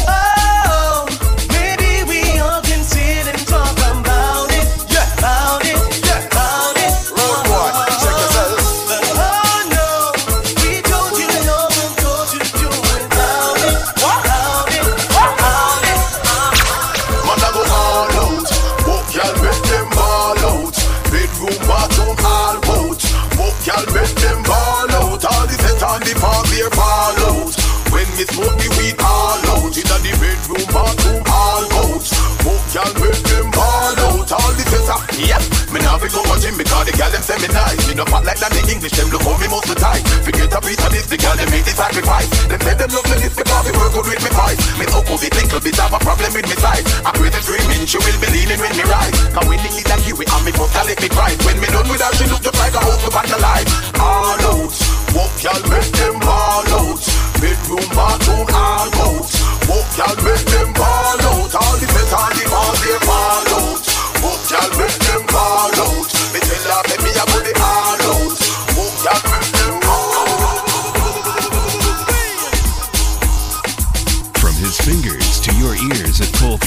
[41.32, 42.28] Girl them make the sacrifice.
[42.48, 44.60] Them say them love me this because we work good with me price.
[44.80, 46.84] Me the little bit have a problem with me size.
[47.08, 49.16] I pray the dreaming, she will be leaning when me rise.
[49.32, 51.32] Cause when the lead and give it, and me first I let me cry.
[51.48, 53.68] When me done with her, she look just like a upon the life.
[54.02, 54.76] All out,
[55.16, 57.02] walk y'all make them ball out.
[57.40, 59.30] Bedroom, bathroom, all out.
[59.70, 61.52] Walk y'all make them ball out.
[61.56, 63.84] All the set on the ball, they fall out.
[64.20, 64.91] Walk y'all make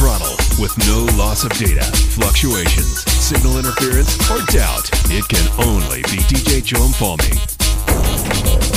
[0.05, 6.18] throttle with no loss of data, fluctuations, signal interference, or doubt, it can only be
[6.28, 8.73] DJ Joe Falme.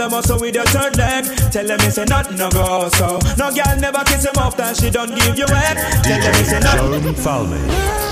[0.00, 1.24] Shoulder muscle with your third leg.
[1.52, 3.18] Tell them me say nothing no go so.
[3.36, 5.76] No girl never kiss him off that she don't give you head.
[6.02, 7.02] Tell them me say nothing.
[7.02, 8.09] Joe Falme.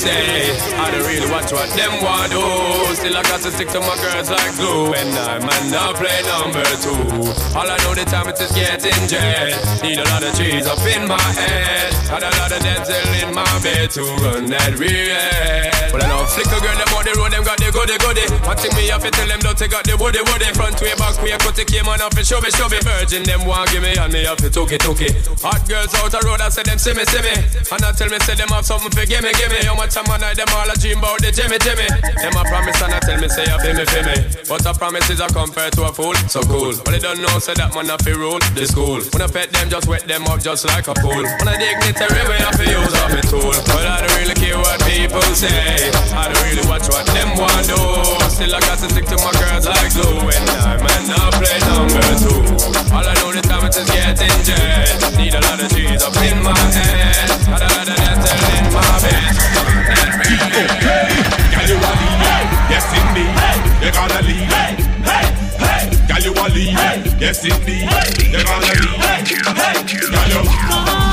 [0.00, 0.56] Say.
[0.80, 2.40] I don't really watch what them want do.
[2.96, 4.96] Still, I got to stick to my girls like glue.
[4.96, 6.96] And I might not play number two.
[7.52, 9.52] All I know the time it is getting jet.
[9.84, 11.92] Need a lot of cheese up in my head.
[12.08, 15.70] Got a lot of dental in my bed to run that real.
[15.92, 18.26] Well, I know a girl, them on the road, them got the goody goody.
[18.46, 20.48] One thing me have to tell them, don't take out the woody woody.
[20.54, 22.78] Front way, back way, cut came on off and show me, show me.
[22.82, 25.14] Virgin, them want give me, and me have to took it, took it.
[25.42, 27.34] Hot girls out the road, I say them see me, see me.
[27.70, 29.62] And I tell me, say them have something for give me, give me.
[29.66, 31.86] How much time I night, them all a dream about the Jimmy, Jimmy.
[32.22, 33.74] Them a promise and I tell me, say you feel
[34.06, 34.16] me.
[34.46, 36.72] But a promise is a compared to a fool, so cool.
[36.86, 39.02] But they don't know, say that man a fi rule the school.
[39.12, 41.22] When I pet them, just wet them up just like a pool.
[41.22, 43.54] When I dignitary way, I fi use up my tool.
[43.66, 45.90] But I don't really care what people say.
[46.14, 47.78] I don't really watch what them want do.
[48.26, 50.26] Still I got to stick to my girls like glue.
[50.26, 52.42] And I might not play number two.
[52.90, 54.90] All I know the time is getting jet.
[55.16, 57.30] Need a lot of cheese up in my head.
[57.46, 59.38] Got a lot of dental in my bed.
[61.50, 62.22] Girl, you a lead,
[62.70, 63.34] yes indeed.
[63.82, 64.50] You gonna lead.
[64.50, 65.26] Hey,
[65.62, 66.74] hey, girl, you a lead,
[67.20, 67.86] yes indeed.
[68.34, 68.98] You gonna lead.
[70.10, 70.42] Girl, you.
[70.42, 71.09] You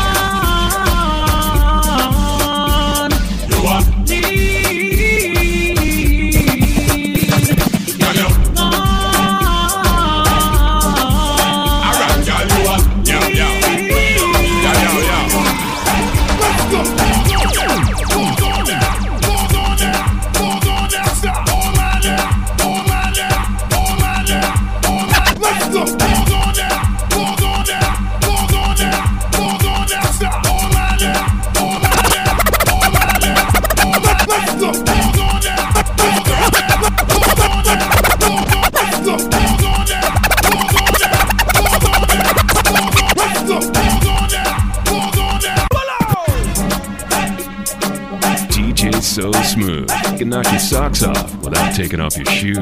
[49.22, 52.58] so smooth, you can knock your socks off without taking off your shoes.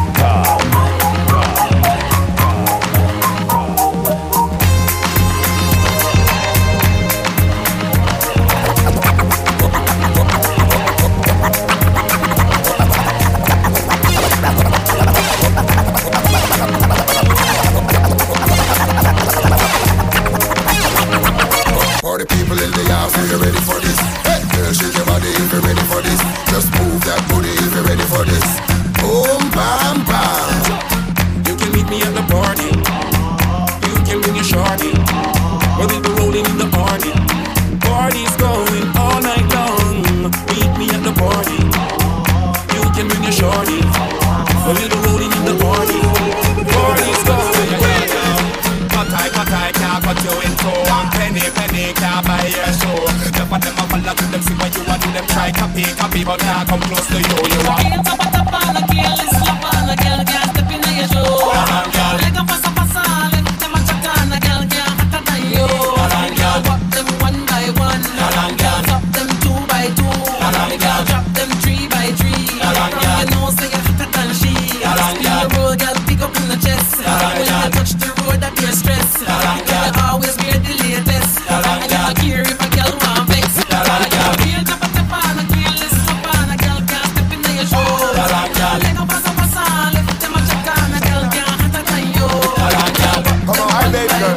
[94.26, 94.32] Oh,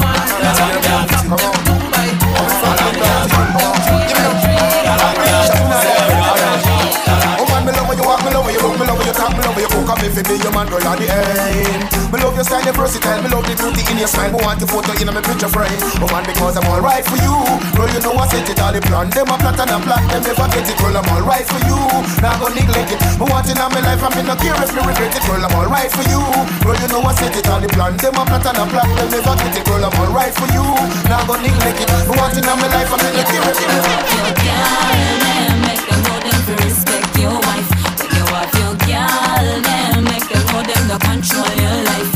[7.96, 9.90] you walk, me love you you talk, me love you cook.
[9.90, 11.97] I'm if you be your man, girl, at the end.
[12.38, 14.30] Your style, your versatile, me love the beauty in your smile.
[14.30, 15.74] Me want your photo in my picture frame.
[15.98, 17.34] Oh man, because I'm alright for you.
[17.74, 19.10] Girl, you know I set it all the plan.
[19.10, 20.78] Them a plot and a plot, them never get it.
[20.78, 21.82] Girl, I'm alright for you.
[22.22, 23.02] Now go neglect it.
[23.18, 25.26] Me want it in my life, I'm in no care if me regret it.
[25.26, 26.22] Girl, I'm alright for you.
[26.62, 27.98] Girl, you know I set it all the plan.
[27.98, 29.66] Them a plot and a plot, them never get it.
[29.66, 30.66] Girl, I'm alright for you.
[31.10, 31.90] Now go neglect it.
[32.06, 34.14] Me want it in my life, I'm in no care if me regret it.
[34.14, 37.70] Your girl, man, make them know them to respect your wife.
[37.98, 42.07] Take your wife, your girl, man, make them know them to control your life.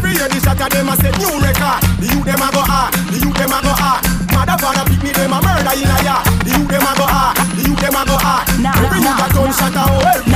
[0.00, 1.76] Every year shot of them a set new record.
[2.00, 4.00] The youth them a go hard, the youth them a go hard.
[4.32, 6.24] Mother father pick me them a murder in a yard.
[6.40, 8.48] The youth them a go hard, the youth them a go hard.
[8.64, 10.29] Every now, youth a gun shot a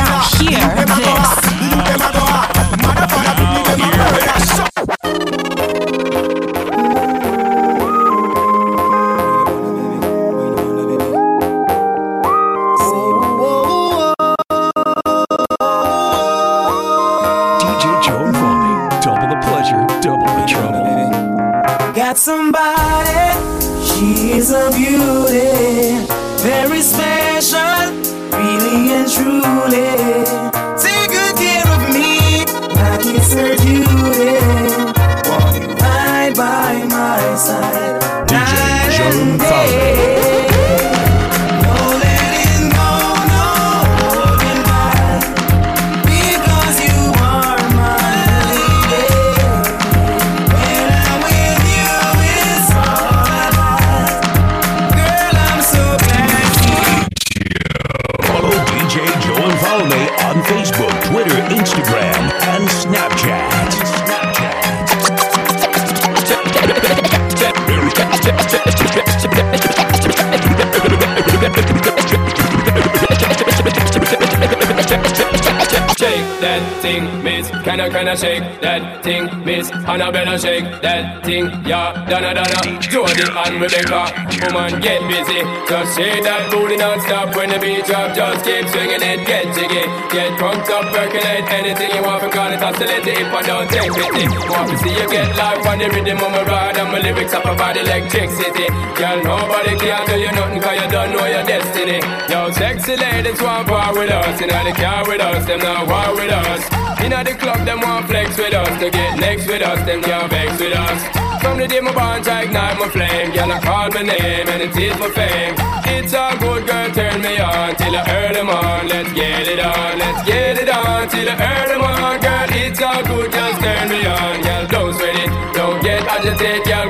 [76.95, 77.51] thing, miss.
[77.66, 79.70] Can I, can I shake that thing, miss?
[79.70, 81.90] Annabella shake that thing, yeah.
[82.07, 84.03] Donna, Donna, Jody and Rebecca.
[84.45, 85.40] Woman, get busy.
[85.66, 88.14] Just shake that booty non-stop when the beat drop.
[88.14, 89.84] Just keep swinging it, get jiggy.
[90.14, 93.68] Get crunked up, percolate anything you want from call it oscillate it if I don't
[93.70, 94.24] take pity.
[94.47, 97.34] Want to see you get live on the rhythm of my ride and my lyrics
[97.34, 98.70] up about electricity.
[98.95, 101.99] Girl, nobody can do you nothing cause you don't know your destiny.
[102.30, 104.40] Yo, sexy ladies want war with us.
[104.40, 106.74] You know they car with us, them not war with us.
[107.05, 108.80] You know the club, them want flex with us.
[108.80, 111.00] To get next with us, them can't vex with us.
[111.42, 113.28] From the day my bond, I ignite my flame.
[113.30, 115.52] Girl, I call my name and it is my fame.
[115.84, 118.88] It's all good, girl, turn me on till I earn them on.
[118.88, 122.20] Let's get it on, let's get it on till I earn them on.
[122.24, 124.40] Girl, it's all good, just turn me on.
[124.40, 126.64] Girl, don't sweat it, don't get agitated.
[126.64, 126.88] Girl,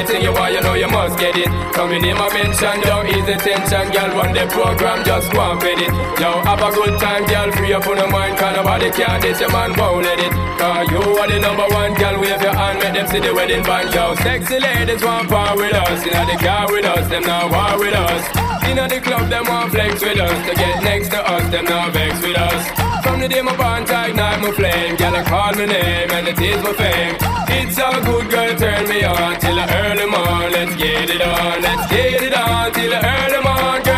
[0.00, 1.48] anything you want, you know you must get it.
[1.76, 3.84] Coming in my mention, don't ease the tension.
[3.92, 5.92] Girl, run the program, just go and fit it.
[6.16, 8.38] Yo, have a good time, girl, free up on the mind.
[8.38, 10.32] Cause nobody can this, your man won't let it.
[10.56, 13.62] Cause you are the number one, girl, wave your hand, make them see the wedding
[13.62, 13.92] band.
[13.92, 16.00] Yo, sexy ladies want part with us.
[16.06, 18.24] Inna the car with us, them now war with us.
[18.64, 20.38] Inna the club, them want flex with us.
[20.48, 22.89] To get next to us, them now vex with us.
[23.02, 24.96] From the day my I ignite my flame.
[24.96, 27.16] Girl, I call my name and it is my fame.
[27.48, 30.52] It's all good, girl, turn me on till the early morn.
[30.52, 33.89] Let's get it on, let's get it on till the early morn.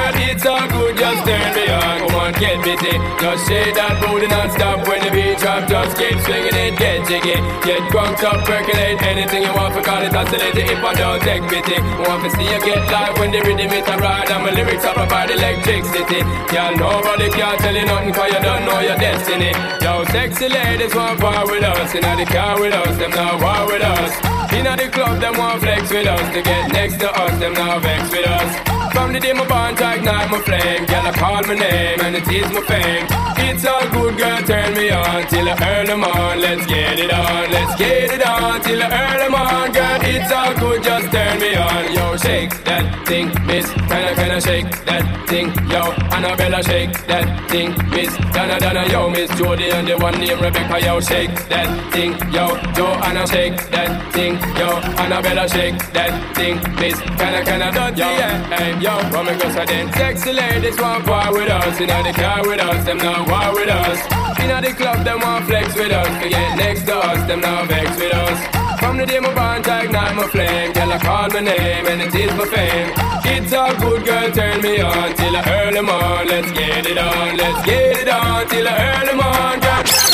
[0.43, 2.03] It's all good, just turn me on.
[2.03, 2.99] Come on, get busy.
[2.99, 5.71] Just shake that booty non-stop when the beat drop.
[5.71, 7.39] Just keep swinging it, get jiggy.
[7.63, 11.47] Get drunk up, percolate anything you want for call it oscillating if I don't take
[11.47, 11.79] pity.
[11.79, 14.83] Want to see you get live when the rhythm is a ride and my lyrics
[14.83, 16.27] up about electricity.
[16.51, 19.55] Y'all nobody can tell you nothing cause you don't know your destiny.
[19.79, 21.95] Yo, sexy ladies want part with us.
[21.95, 24.11] Inna the car with us, them now war with us.
[24.51, 26.27] Inna the club, them want flex with us.
[26.35, 28.82] To get next to us, them now vex with us.
[28.93, 30.85] From the day my bond, I ignite my flame.
[30.87, 33.07] Girl, I call my name and it is my fame.
[33.45, 36.41] It's all good, girl, turn me on till I earn them on.
[36.41, 39.73] Let's get it on, let's get it on till I earn them on.
[39.73, 41.93] Girl, it's all good, just turn me on.
[41.93, 43.67] Yo, shake that thing, miss.
[43.71, 45.49] Kinda, kinda shake that thing.
[45.69, 45.83] Yo,
[46.17, 48.13] Annabella, shake that thing, miss.
[48.33, 52.13] Donna, Donna, yo, miss Jody and the one named Rebecca, yo, shake that thing.
[52.33, 54.35] Yo, Joanna, shake that thing.
[54.61, 54.69] Yo,
[55.03, 56.99] Annabella, shake that thing, miss.
[57.19, 58.57] Kinda, kinda dirty, yeah.
[58.57, 59.93] Hey, yo, what me go so then?
[59.93, 61.81] Sexy ladies want war with us.
[61.81, 63.99] Inna the car with us, them now war with us.
[64.43, 66.13] Inna the club, them want flex with us.
[66.23, 68.39] To get next to us, them now vex with us.
[68.81, 70.73] From the day my bond, I ignite my flame.
[70.73, 72.91] Girl, I call my name and it is my fame.
[73.25, 76.27] It's all good, girl, turn me on till I earn them on.
[76.27, 79.61] Let's get it on, let's get it on till I earn them on.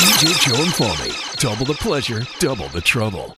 [0.02, 1.12] DJ Joe and.
[1.38, 3.26] Double the pleasure, double the trouble.